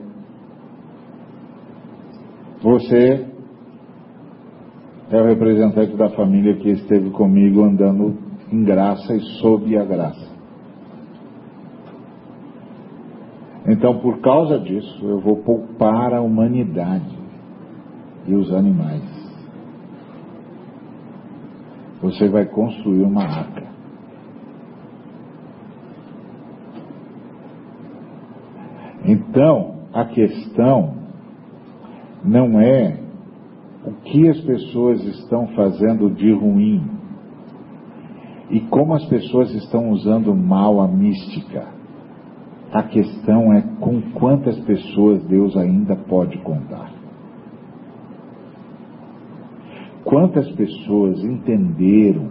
[2.63, 3.27] você
[5.11, 8.17] é o representante da família que esteve comigo andando
[8.53, 10.40] em graça e sob a graça.
[13.71, 17.17] Então, por causa disso, eu vou poupar a humanidade
[18.27, 19.05] e os animais.
[22.03, 23.71] Você vai construir uma arca.
[29.05, 30.95] Então, a questão
[32.25, 32.99] não é
[33.87, 36.83] o que as pessoas estão fazendo de ruim
[38.51, 41.80] e como as pessoas estão usando mal a mística.
[42.73, 46.93] A questão é com quantas pessoas Deus ainda pode contar.
[50.05, 52.29] Quantas pessoas entenderam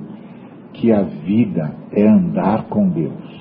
[0.73, 3.39] que a vida é andar com Deus?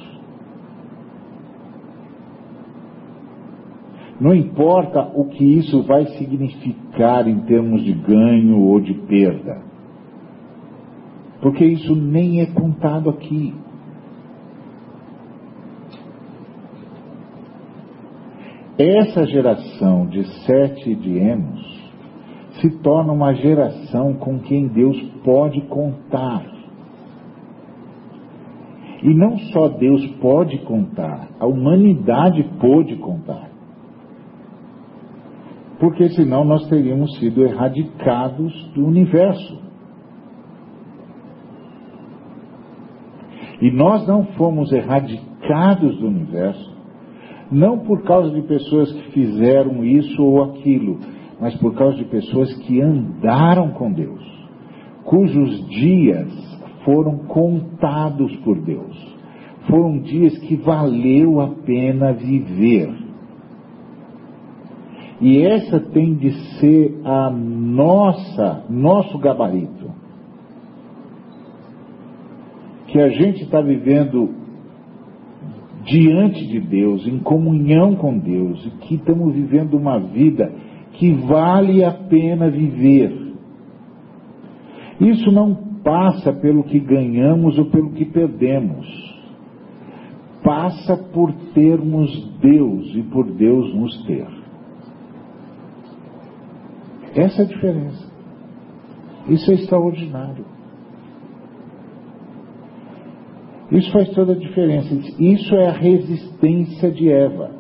[4.21, 9.63] Não importa o que isso vai significar em termos de ganho ou de perda,
[11.41, 13.55] porque isso nem é contado aqui.
[18.79, 21.91] Essa geração de Sete e de Enos
[22.61, 26.47] se torna uma geração com quem Deus pode contar.
[29.03, 33.51] E não só Deus pode contar, a humanidade pôde contar.
[35.81, 39.61] Porque senão nós teríamos sido erradicados do universo.
[43.61, 46.68] E nós não fomos erradicados do universo
[47.51, 50.99] não por causa de pessoas que fizeram isso ou aquilo,
[51.41, 54.23] mas por causa de pessoas que andaram com Deus,
[55.05, 56.49] cujos dias
[56.85, 59.19] foram contados por Deus.
[59.69, 62.91] Foram dias que valeu a pena viver.
[65.21, 69.91] E essa tem de ser a nossa, nosso gabarito.
[72.87, 74.38] Que a gente está vivendo
[75.89, 80.53] diante de Deus, em comunhão com Deus, e que estamos vivendo uma vida
[80.93, 83.35] que vale a pena viver.
[85.01, 88.87] Isso não passa pelo que ganhamos ou pelo que perdemos.
[90.45, 92.11] Passa por termos
[92.41, 94.27] Deus e por Deus nos ter.
[97.17, 98.13] Essa é a diferença.
[99.29, 100.58] Isso é extraordinário.
[103.71, 104.95] Isso faz toda a diferença.
[105.19, 107.51] Isso é a resistência de Eva.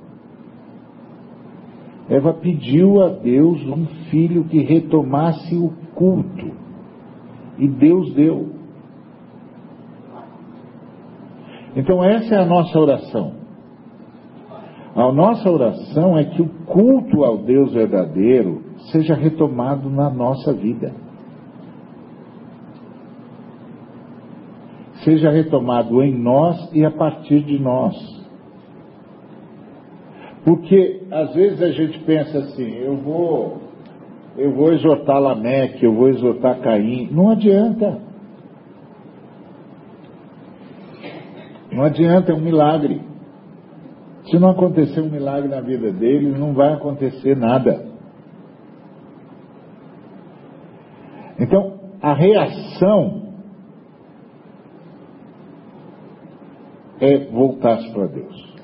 [2.08, 6.50] Eva pediu a Deus um filho que retomasse o culto.
[7.58, 8.48] E Deus deu.
[11.76, 13.34] Então, essa é a nossa oração.
[14.96, 21.07] A nossa oração é que o culto ao Deus verdadeiro seja retomado na nossa vida.
[25.08, 27.96] Seja retomado em nós e a partir de nós.
[30.44, 33.58] Porque às vezes a gente pensa assim, eu vou,
[34.36, 37.08] eu vou exortar Lameque, eu vou exortar Caim.
[37.10, 38.02] Não adianta.
[41.72, 43.00] Não adianta, é um milagre.
[44.24, 47.86] Se não acontecer um milagre na vida dele, não vai acontecer nada.
[51.38, 53.27] Então, a reação
[57.00, 58.56] é voltar-se para Deus.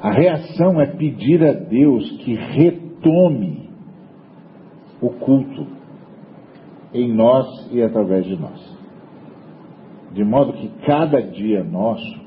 [0.00, 3.70] A reação é pedir a Deus que retome
[5.00, 5.66] o culto
[6.92, 8.78] em nós e através de nós.
[10.12, 12.20] De modo que cada dia nosso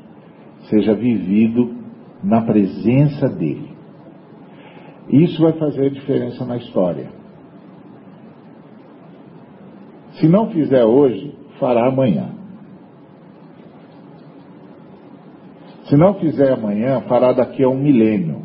[0.70, 1.76] seja vivido
[2.24, 3.76] na presença dEle.
[5.10, 7.10] Isso vai fazer diferença na história.
[10.14, 12.32] Se não fizer hoje, fará amanhã.
[15.88, 18.44] Se não fizer amanhã, fará daqui a um milênio.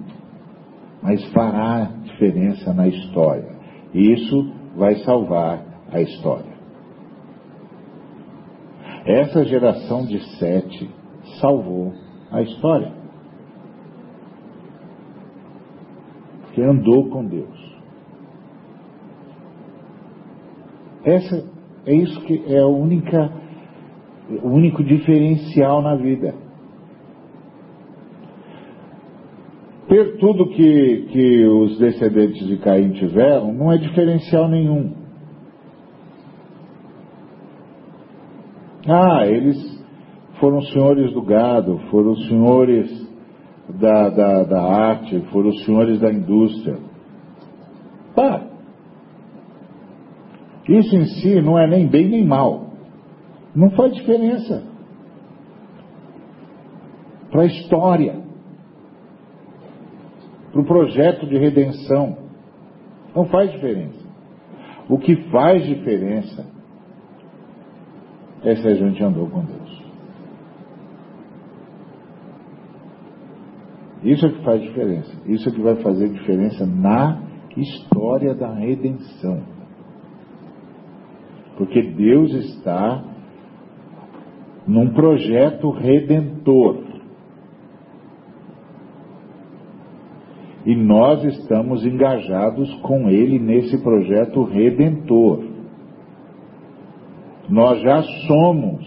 [1.03, 3.57] Mas fará diferença na história.
[3.95, 6.53] E isso vai salvar a história.
[9.07, 10.91] Essa geração de sete
[11.41, 11.93] salvou
[12.31, 12.93] a história.
[16.53, 17.71] Que andou com Deus.
[21.05, 21.49] Essa,
[21.87, 23.33] é isso que é a única,
[24.43, 26.50] o único diferencial na vida.
[29.91, 34.95] Ter tudo que, que os descendentes de Caim tiveram não é diferencial nenhum.
[38.89, 39.59] Ah, eles
[40.39, 42.89] foram senhores do gado, foram senhores
[43.81, 46.79] da, da, da arte, foram senhores da indústria.
[48.15, 48.47] Tá.
[50.69, 52.67] Isso em si não é nem bem nem mal.
[53.57, 54.63] Não faz diferença.
[57.33, 58.20] Para a história
[60.65, 62.17] para o projeto de redenção.
[63.15, 64.09] Não faz diferença.
[64.89, 66.47] O que faz diferença
[68.43, 69.81] é se a gente andou com Deus.
[74.03, 75.13] Isso é que faz diferença.
[75.27, 77.23] Isso é que vai fazer diferença na
[77.57, 79.43] história da redenção.
[81.59, 83.05] Porque Deus está
[84.67, 86.90] num projeto redentor.
[90.71, 95.45] E nós estamos engajados com Ele nesse projeto redentor.
[97.49, 98.87] Nós já somos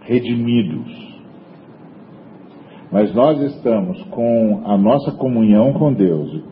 [0.00, 1.14] redimidos.
[2.90, 6.42] Mas nós estamos com a nossa comunhão com Deus,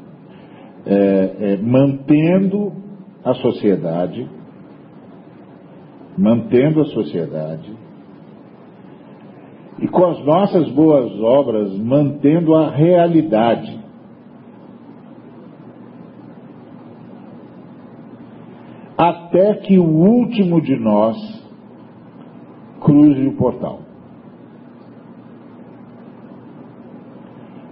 [0.87, 2.73] é, é, mantendo
[3.25, 4.31] a sociedade,
[6.17, 7.69] mantendo a sociedade,
[9.81, 13.82] e com as nossas boas obras, mantendo a realidade.
[19.03, 21.17] Até que o último de nós
[22.81, 23.81] cruze o portal.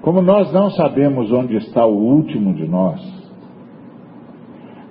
[0.03, 3.01] Como nós não sabemos onde está o último de nós,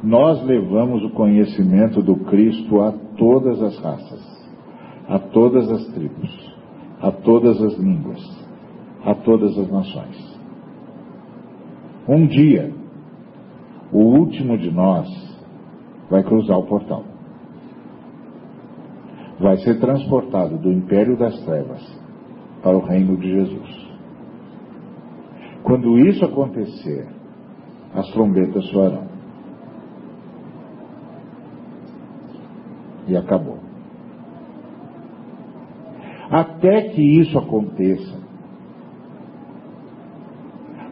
[0.01, 4.49] nós levamos o conhecimento do Cristo a todas as raças,
[5.09, 6.55] a todas as tribos,
[7.01, 8.47] a todas as línguas,
[9.03, 10.39] a todas as nações.
[12.07, 12.71] Um dia,
[13.91, 15.28] o último de nós
[16.10, 17.03] vai cruzar o portal.
[19.39, 21.82] Vai ser transportado do império das trevas
[22.62, 23.89] para o reino de Jesus.
[25.64, 27.07] Quando isso acontecer,
[27.93, 29.07] as trombetas soarão.
[33.07, 33.60] E acabou.
[36.30, 38.20] Até que isso aconteça,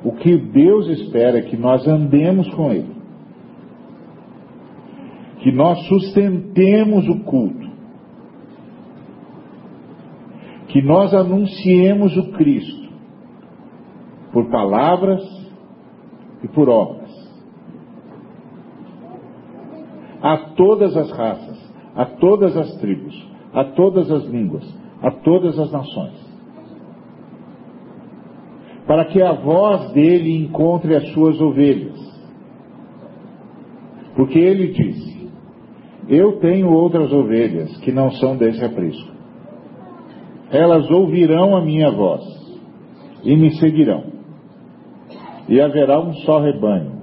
[0.03, 2.96] o que Deus espera é que nós andemos com Ele
[5.47, 7.69] que nós sustentemos o culto,
[10.67, 12.89] que nós anunciemos o Cristo
[14.33, 15.23] por palavras
[16.43, 17.07] e por obras
[20.21, 23.15] a todas as raças, a todas as tribos,
[23.53, 24.65] a todas as línguas,
[25.01, 26.27] a todas as nações.
[28.85, 31.95] Para que a voz dele encontre as suas ovelhas.
[34.13, 35.16] Porque ele disse:
[36.09, 39.11] eu tenho outras ovelhas que não são desse aprisco.
[40.49, 42.23] Elas ouvirão a minha voz
[43.23, 44.03] e me seguirão.
[45.49, 46.93] E haverá um só rebanho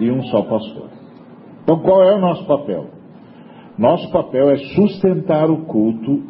[0.00, 0.90] e um só pastor.
[1.62, 2.86] Então qual é o nosso papel?
[3.78, 6.22] Nosso papel é sustentar o culto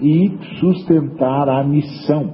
[0.00, 2.32] e sustentar a missão.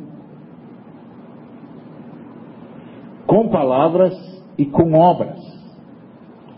[3.27, 4.15] Com palavras
[4.57, 5.41] e com obras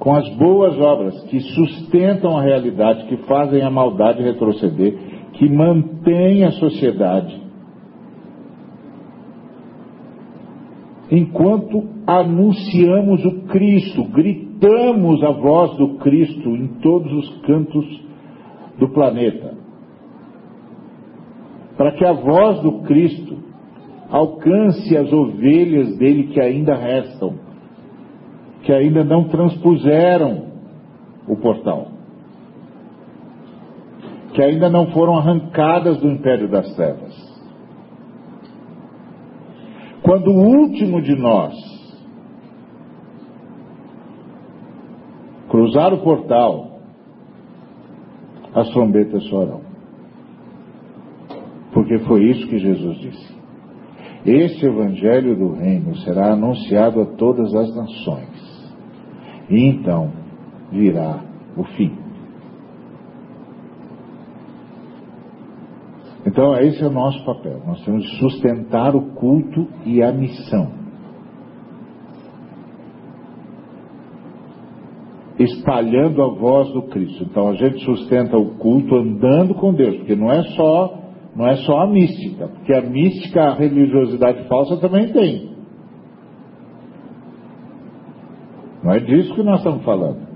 [0.04, 4.94] com as boas obras que sustentam a realidade, que fazem a maldade retroceder,
[5.32, 7.42] que mantêm a sociedade.
[11.10, 18.04] Enquanto anunciamos o Cristo, gritamos a voz do Cristo em todos os cantos
[18.78, 19.54] do planeta,
[21.78, 23.38] para que a voz do Cristo
[24.10, 27.43] alcance as ovelhas dele que ainda restam,
[28.64, 30.46] que ainda não transpuseram
[31.28, 31.88] o portal,
[34.32, 37.14] que ainda não foram arrancadas do império das trevas.
[40.02, 41.54] Quando o último de nós
[45.48, 46.80] cruzar o portal,
[48.54, 49.62] as trombetas soarão.
[51.72, 53.34] Porque foi isso que Jesus disse.
[54.24, 58.33] Este evangelho do reino será anunciado a todas as nações.
[59.48, 60.10] E então
[60.70, 61.20] virá
[61.56, 62.04] o fim.
[66.26, 67.60] Então, esse é o nosso papel.
[67.66, 70.72] Nós temos de sustentar o culto e a missão.
[75.38, 77.24] Espalhando a voz do Cristo.
[77.24, 81.04] Então, a gente sustenta o culto andando com Deus, porque não é só
[81.36, 85.52] não é só a mística, porque a mística, a religiosidade falsa também tem.
[88.84, 90.28] Não é disso que nós estamos falando.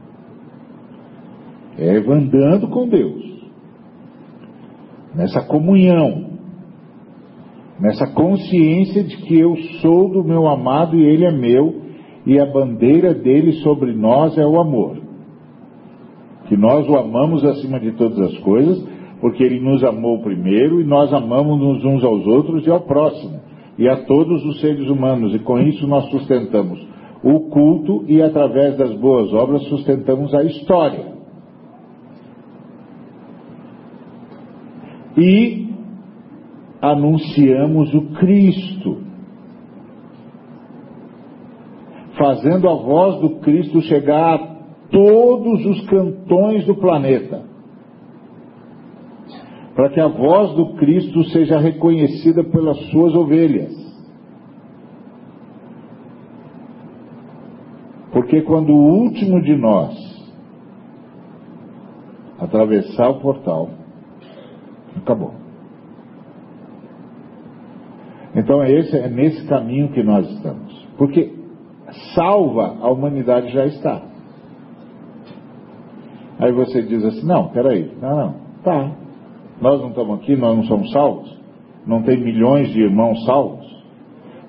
[1.77, 3.23] É andando com Deus.
[5.15, 6.31] Nessa comunhão.
[7.79, 11.83] Nessa consciência de que eu sou do meu amado e ele é meu,
[12.27, 14.97] e a bandeira dele sobre nós é o amor.
[16.49, 20.85] Que nós o amamos acima de todas as coisas porque ele nos amou primeiro e
[20.85, 23.41] nós amamos uns aos outros e ao próximo,
[23.77, 26.88] e a todos os seres humanos, e com isso nós sustentamos
[27.23, 31.19] o culto e através das boas obras sustentamos a história.
[35.17, 35.69] E
[36.81, 38.99] anunciamos o Cristo,
[42.17, 44.59] fazendo a voz do Cristo chegar a
[44.91, 47.49] todos os cantões do planeta
[49.79, 53.73] para que a voz do Cristo seja reconhecida pelas suas ovelhas.
[58.19, 59.97] Porque quando o último de nós
[62.37, 63.71] atravessar o portal,
[64.97, 65.35] acabou.
[68.35, 70.85] Então é, esse, é nesse caminho que nós estamos.
[70.97, 71.33] Porque
[72.17, 74.03] salva a humanidade já está.
[76.41, 78.97] Aí você diz assim, não, peraí, não, não, tá.
[79.61, 81.39] Nós não estamos aqui, nós não somos salvos?
[81.87, 83.65] Não tem milhões de irmãos salvos?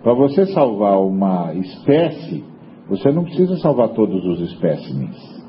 [0.02, 2.49] Para você salvar uma espécie,
[2.90, 5.40] você não precisa salvar todos os espécimes.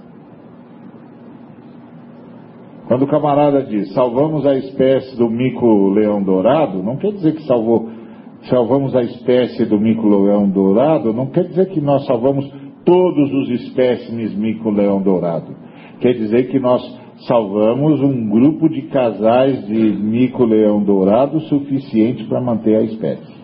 [2.87, 7.89] Quando o camarada diz salvamos a espécie do mico-leão dourado, não quer dizer que salvou,
[8.49, 12.51] salvamos a espécie do mico-leão dourado, não quer dizer que nós salvamos
[12.85, 15.55] todos os espécimes mico-leão dourado.
[16.01, 16.83] Quer dizer que nós
[17.29, 23.41] salvamos um grupo de casais de mico-leão dourado suficiente para manter a espécie.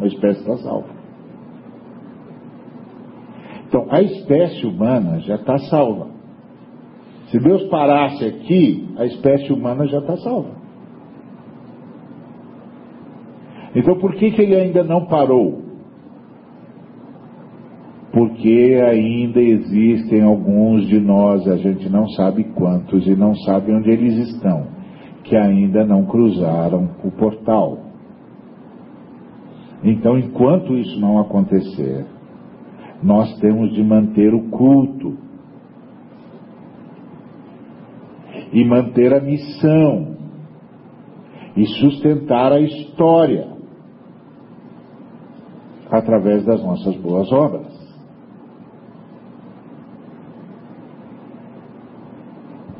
[0.00, 0.88] A espécie está salva.
[3.68, 6.08] Então, a espécie humana já está salva.
[7.30, 10.50] Se Deus parasse aqui, a espécie humana já está salva.
[13.74, 15.62] Então, por que, que ele ainda não parou?
[18.12, 23.90] porque ainda existem alguns de nós, a gente não sabe quantos e não sabe onde
[23.90, 24.66] eles estão,
[25.24, 27.78] que ainda não cruzaram o portal.
[29.82, 32.04] Então, enquanto isso não acontecer,
[33.02, 35.16] nós temos de manter o culto
[38.52, 40.16] e manter a missão
[41.56, 43.48] e sustentar a história
[45.90, 47.82] através das nossas boas obras.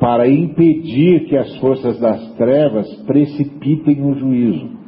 [0.03, 4.82] para impedir que as forças das trevas precipitem o juízo.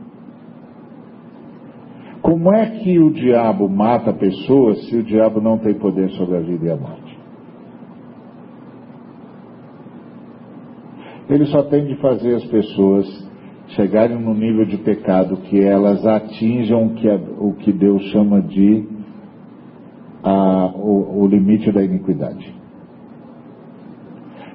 [2.24, 6.40] Como é que o diabo mata pessoas se o diabo não tem poder sobre a
[6.40, 7.18] vida e a morte?
[11.28, 13.30] Ele só tem de fazer as pessoas
[13.76, 18.88] chegarem no nível de pecado que elas atinjam o que, o que Deus chama de
[20.22, 22.54] a, o, o limite da iniquidade.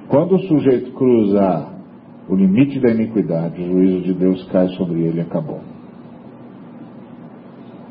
[0.08, 1.72] Quando o sujeito cruzar
[2.28, 5.60] o limite da iniquidade, o juízo de Deus cai sobre ele e acabou.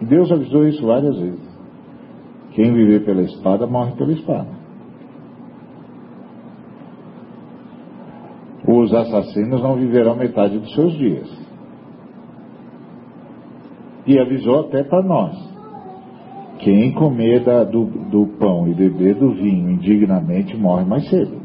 [0.01, 1.49] Deus avisou isso várias vezes.
[2.51, 4.59] Quem viver pela espada morre pela espada.
[8.67, 11.27] Os assassinos não viverão metade dos seus dias.
[14.05, 15.35] E avisou até para nós.
[16.59, 21.39] Quem comer da, do, do pão e beber do vinho indignamente morre mais cedo.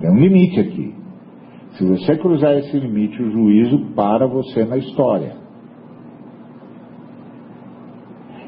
[0.00, 1.01] Tem um limite aqui.
[1.72, 5.36] Se você cruzar esse limite, o juízo para você na história.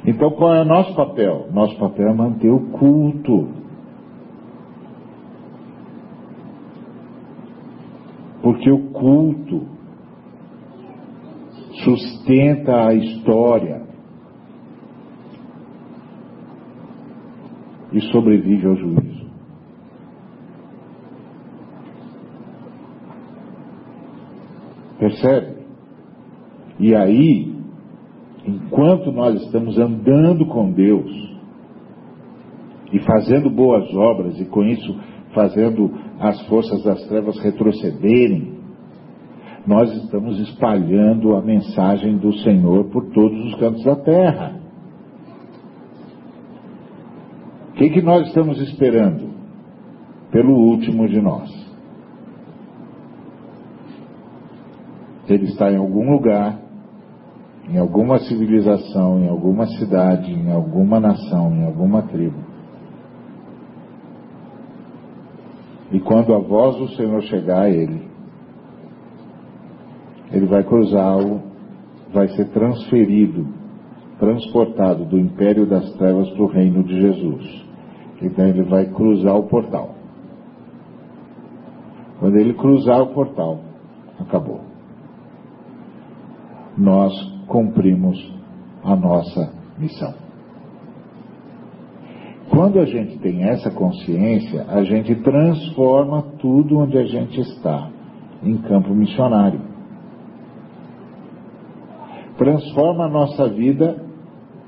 [0.07, 1.49] Então qual é o nosso papel?
[1.51, 3.49] Nosso papel é manter o culto.
[8.43, 9.67] Porque o culto
[11.85, 13.83] sustenta a história
[17.91, 19.04] e sobrevive ao juízo.
[25.15, 25.55] Percebe?
[26.81, 27.55] E aí,
[28.45, 31.11] enquanto nós estamos andando com Deus
[32.93, 34.99] e fazendo boas obras e com isso
[35.33, 38.55] fazendo as forças das trevas retrocederem,
[39.67, 44.61] nós estamos espalhando a mensagem do Senhor por todos os cantos da terra.
[47.71, 49.33] O que, que nós estamos esperando?
[50.31, 51.64] Pelo último de nós.
[55.29, 56.59] Ele está em algum lugar,
[57.69, 62.39] em alguma civilização, em alguma cidade, em alguma nação, em alguma tribo.
[65.91, 68.03] E quando a voz do Senhor chegar a ele,
[70.33, 71.41] ele vai cruzá-lo,
[72.13, 73.47] vai ser transferido,
[74.19, 77.65] transportado do império das trevas para o reino de Jesus.
[78.21, 79.95] Então ele vai cruzar o portal.
[82.19, 83.61] Quando ele cruzar o portal,
[84.19, 84.74] acabou.
[86.77, 87.13] Nós
[87.47, 88.19] cumprimos
[88.83, 90.15] a nossa missão.
[92.51, 97.91] Quando a gente tem essa consciência, a gente transforma tudo onde a gente está
[98.43, 99.75] em campo missionário
[102.37, 104.03] transforma a nossa vida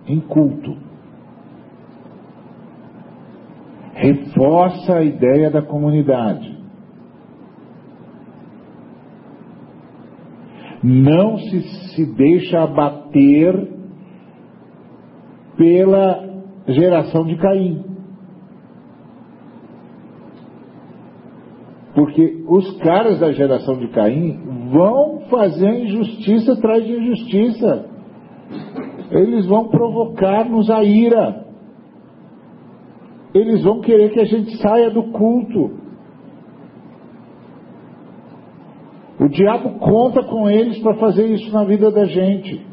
[0.06, 0.76] em culto.
[3.94, 6.55] Reforça a ideia da comunidade.
[10.88, 11.60] Não se,
[11.96, 13.72] se deixa abater
[15.56, 17.84] pela geração de Caim.
[21.92, 24.38] Porque os caras da geração de Caim
[24.70, 27.86] vão fazer injustiça atrás de injustiça.
[29.10, 31.46] Eles vão provocar-nos a ira.
[33.34, 35.85] Eles vão querer que a gente saia do culto.
[39.26, 42.64] O diabo conta com eles para fazer isso na vida da gente.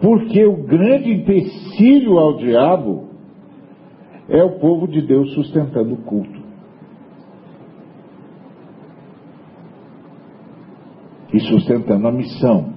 [0.00, 3.10] Porque o grande empecilho ao diabo
[4.26, 6.42] é o povo de Deus sustentando o culto.
[11.30, 12.72] E sustentando a missão.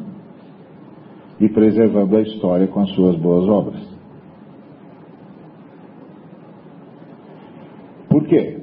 [1.39, 3.96] E preservando a história com as suas boas obras.
[8.27, 8.61] Quê?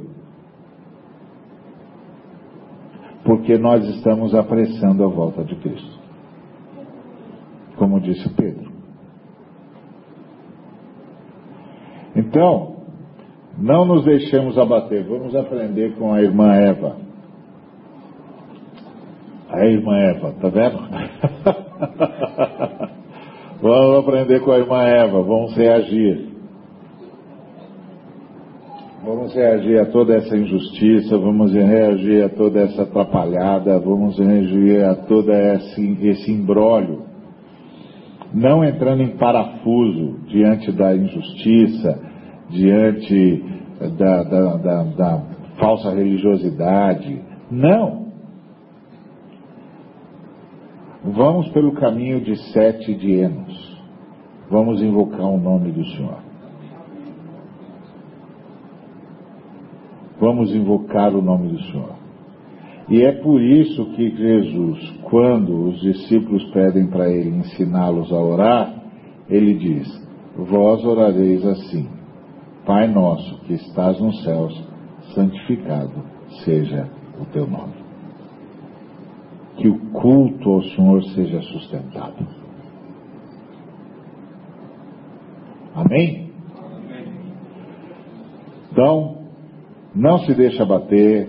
[3.24, 5.98] Porque nós estamos apressando a volta de Cristo.
[7.76, 8.70] Como disse Pedro.
[12.14, 12.76] Então,
[13.58, 15.04] não nos deixemos abater.
[15.04, 16.96] Vamos aprender com a irmã Eva.
[19.48, 20.78] A irmã Eva, tá vendo?
[23.62, 26.33] vamos aprender com a irmã Eva, vamos reagir.
[29.04, 34.94] Vamos reagir a toda essa injustiça, vamos reagir a toda essa atrapalhada, vamos reagir a
[34.94, 37.02] todo esse, esse imbróglio.
[38.32, 42.00] Não entrando em parafuso diante da injustiça,
[42.48, 43.44] diante
[43.98, 45.22] da, da, da, da
[45.58, 47.20] falsa religiosidade.
[47.50, 48.06] Não.
[51.04, 53.82] Vamos pelo caminho de sete de Enos.
[54.50, 56.33] Vamos invocar o nome do Senhor.
[60.24, 61.96] Vamos invocar o nome do Senhor.
[62.88, 68.74] E é por isso que Jesus, quando os discípulos pedem para ele ensiná-los a orar,
[69.28, 71.86] ele diz: Vós orareis assim
[72.64, 74.68] Pai nosso que estás nos céus,
[75.14, 76.02] santificado
[76.44, 76.88] seja
[77.20, 77.74] o teu nome.
[79.58, 82.26] Que o culto ao Senhor seja sustentado.
[85.74, 86.30] Amém?
[88.72, 89.23] Então,
[89.94, 91.28] não se deixe abater,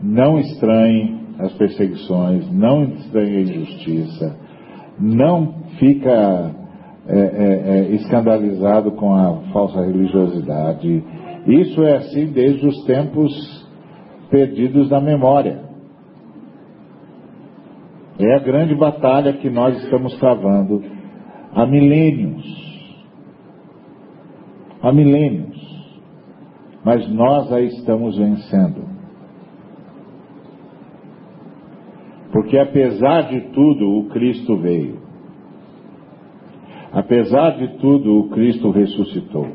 [0.00, 4.36] não estranhe as perseguições, não estranhe a injustiça,
[5.00, 6.54] não fica
[7.06, 11.02] é, é, é, escandalizado com a falsa religiosidade.
[11.46, 13.32] Isso é assim desde os tempos
[14.30, 15.68] perdidos da memória.
[18.18, 20.82] É a grande batalha que nós estamos travando
[21.54, 22.44] há milênios.
[24.82, 25.47] Há milênios.
[26.88, 28.82] Mas nós a estamos vencendo.
[32.32, 34.96] Porque apesar de tudo, o Cristo veio.
[36.90, 39.48] Apesar de tudo, o Cristo ressuscitou.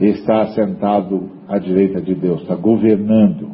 [0.00, 3.50] Está assentado à direita de Deus, está governando.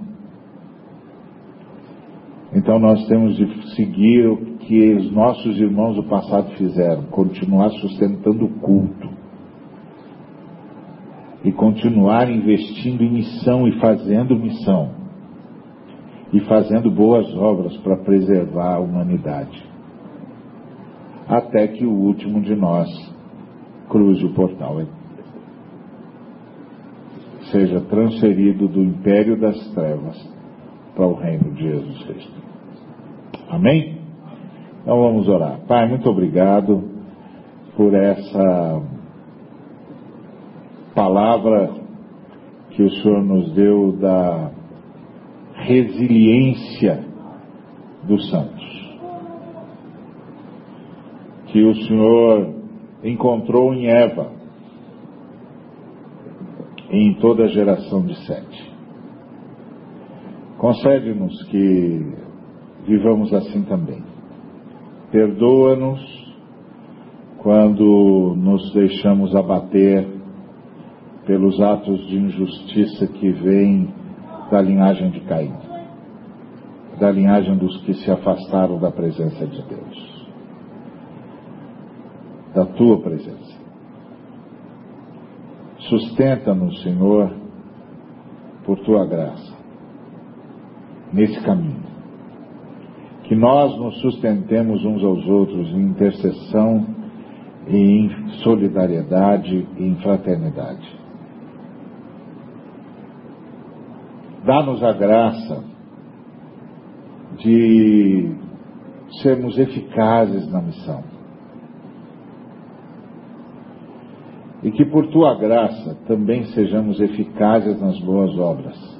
[2.54, 8.44] Então nós temos de seguir o que os nossos irmãos do passado fizeram, continuar sustentando
[8.44, 9.21] o culto.
[11.44, 14.90] E continuar investindo em missão e fazendo missão.
[16.32, 19.62] E fazendo boas obras para preservar a humanidade.
[21.28, 22.88] Até que o último de nós
[23.88, 24.82] cruze o portal.
[27.50, 30.16] Seja transferido do império das trevas
[30.94, 32.42] para o reino de Jesus Cristo.
[33.50, 33.98] Amém?
[34.82, 35.60] Então vamos orar.
[35.68, 36.82] Pai, muito obrigado
[37.76, 38.82] por essa
[40.94, 41.70] palavra
[42.70, 44.50] que o Senhor nos deu da
[45.54, 47.04] resiliência
[48.04, 48.62] dos santos.
[51.46, 52.54] Que o Senhor
[53.04, 54.32] encontrou em Eva
[56.90, 58.72] e em toda a geração de Sete.
[60.58, 62.14] Concede-nos que
[62.86, 64.12] vivamos assim também
[65.12, 66.00] Perdoa-nos
[67.36, 70.08] quando nos deixamos abater
[71.26, 73.92] pelos atos de injustiça que vêm
[74.50, 75.54] da linhagem de Caim,
[76.98, 80.28] da linhagem dos que se afastaram da presença de Deus,
[82.54, 83.60] da tua presença.
[85.88, 87.32] Sustenta-nos, Senhor,
[88.64, 89.56] por tua graça,
[91.12, 91.92] nesse caminho
[93.24, 96.86] que nós nos sustentemos uns aos outros em intercessão
[97.66, 101.01] e em solidariedade e em fraternidade.
[104.44, 105.64] Dá-nos a graça
[107.38, 108.34] de
[109.22, 111.02] sermos eficazes na missão.
[114.62, 118.92] E que por tua graça também sejamos eficazes nas boas obras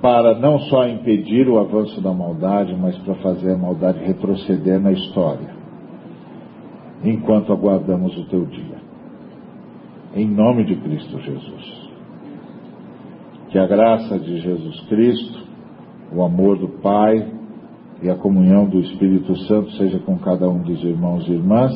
[0.00, 4.92] para não só impedir o avanço da maldade, mas para fazer a maldade retroceder na
[4.92, 5.54] história,
[7.04, 8.78] enquanto aguardamos o teu dia.
[10.14, 11.87] Em nome de Cristo Jesus.
[13.50, 15.46] Que a graça de Jesus Cristo,
[16.14, 17.32] o amor do Pai
[18.02, 21.72] e a comunhão do Espírito Santo seja com cada um dos irmãos e irmãs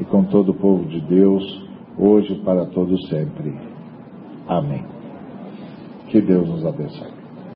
[0.00, 1.42] e com todo o povo de Deus,
[1.98, 3.54] hoje para todo sempre.
[4.48, 4.84] Amém.
[6.08, 7.13] Que Deus nos abençoe.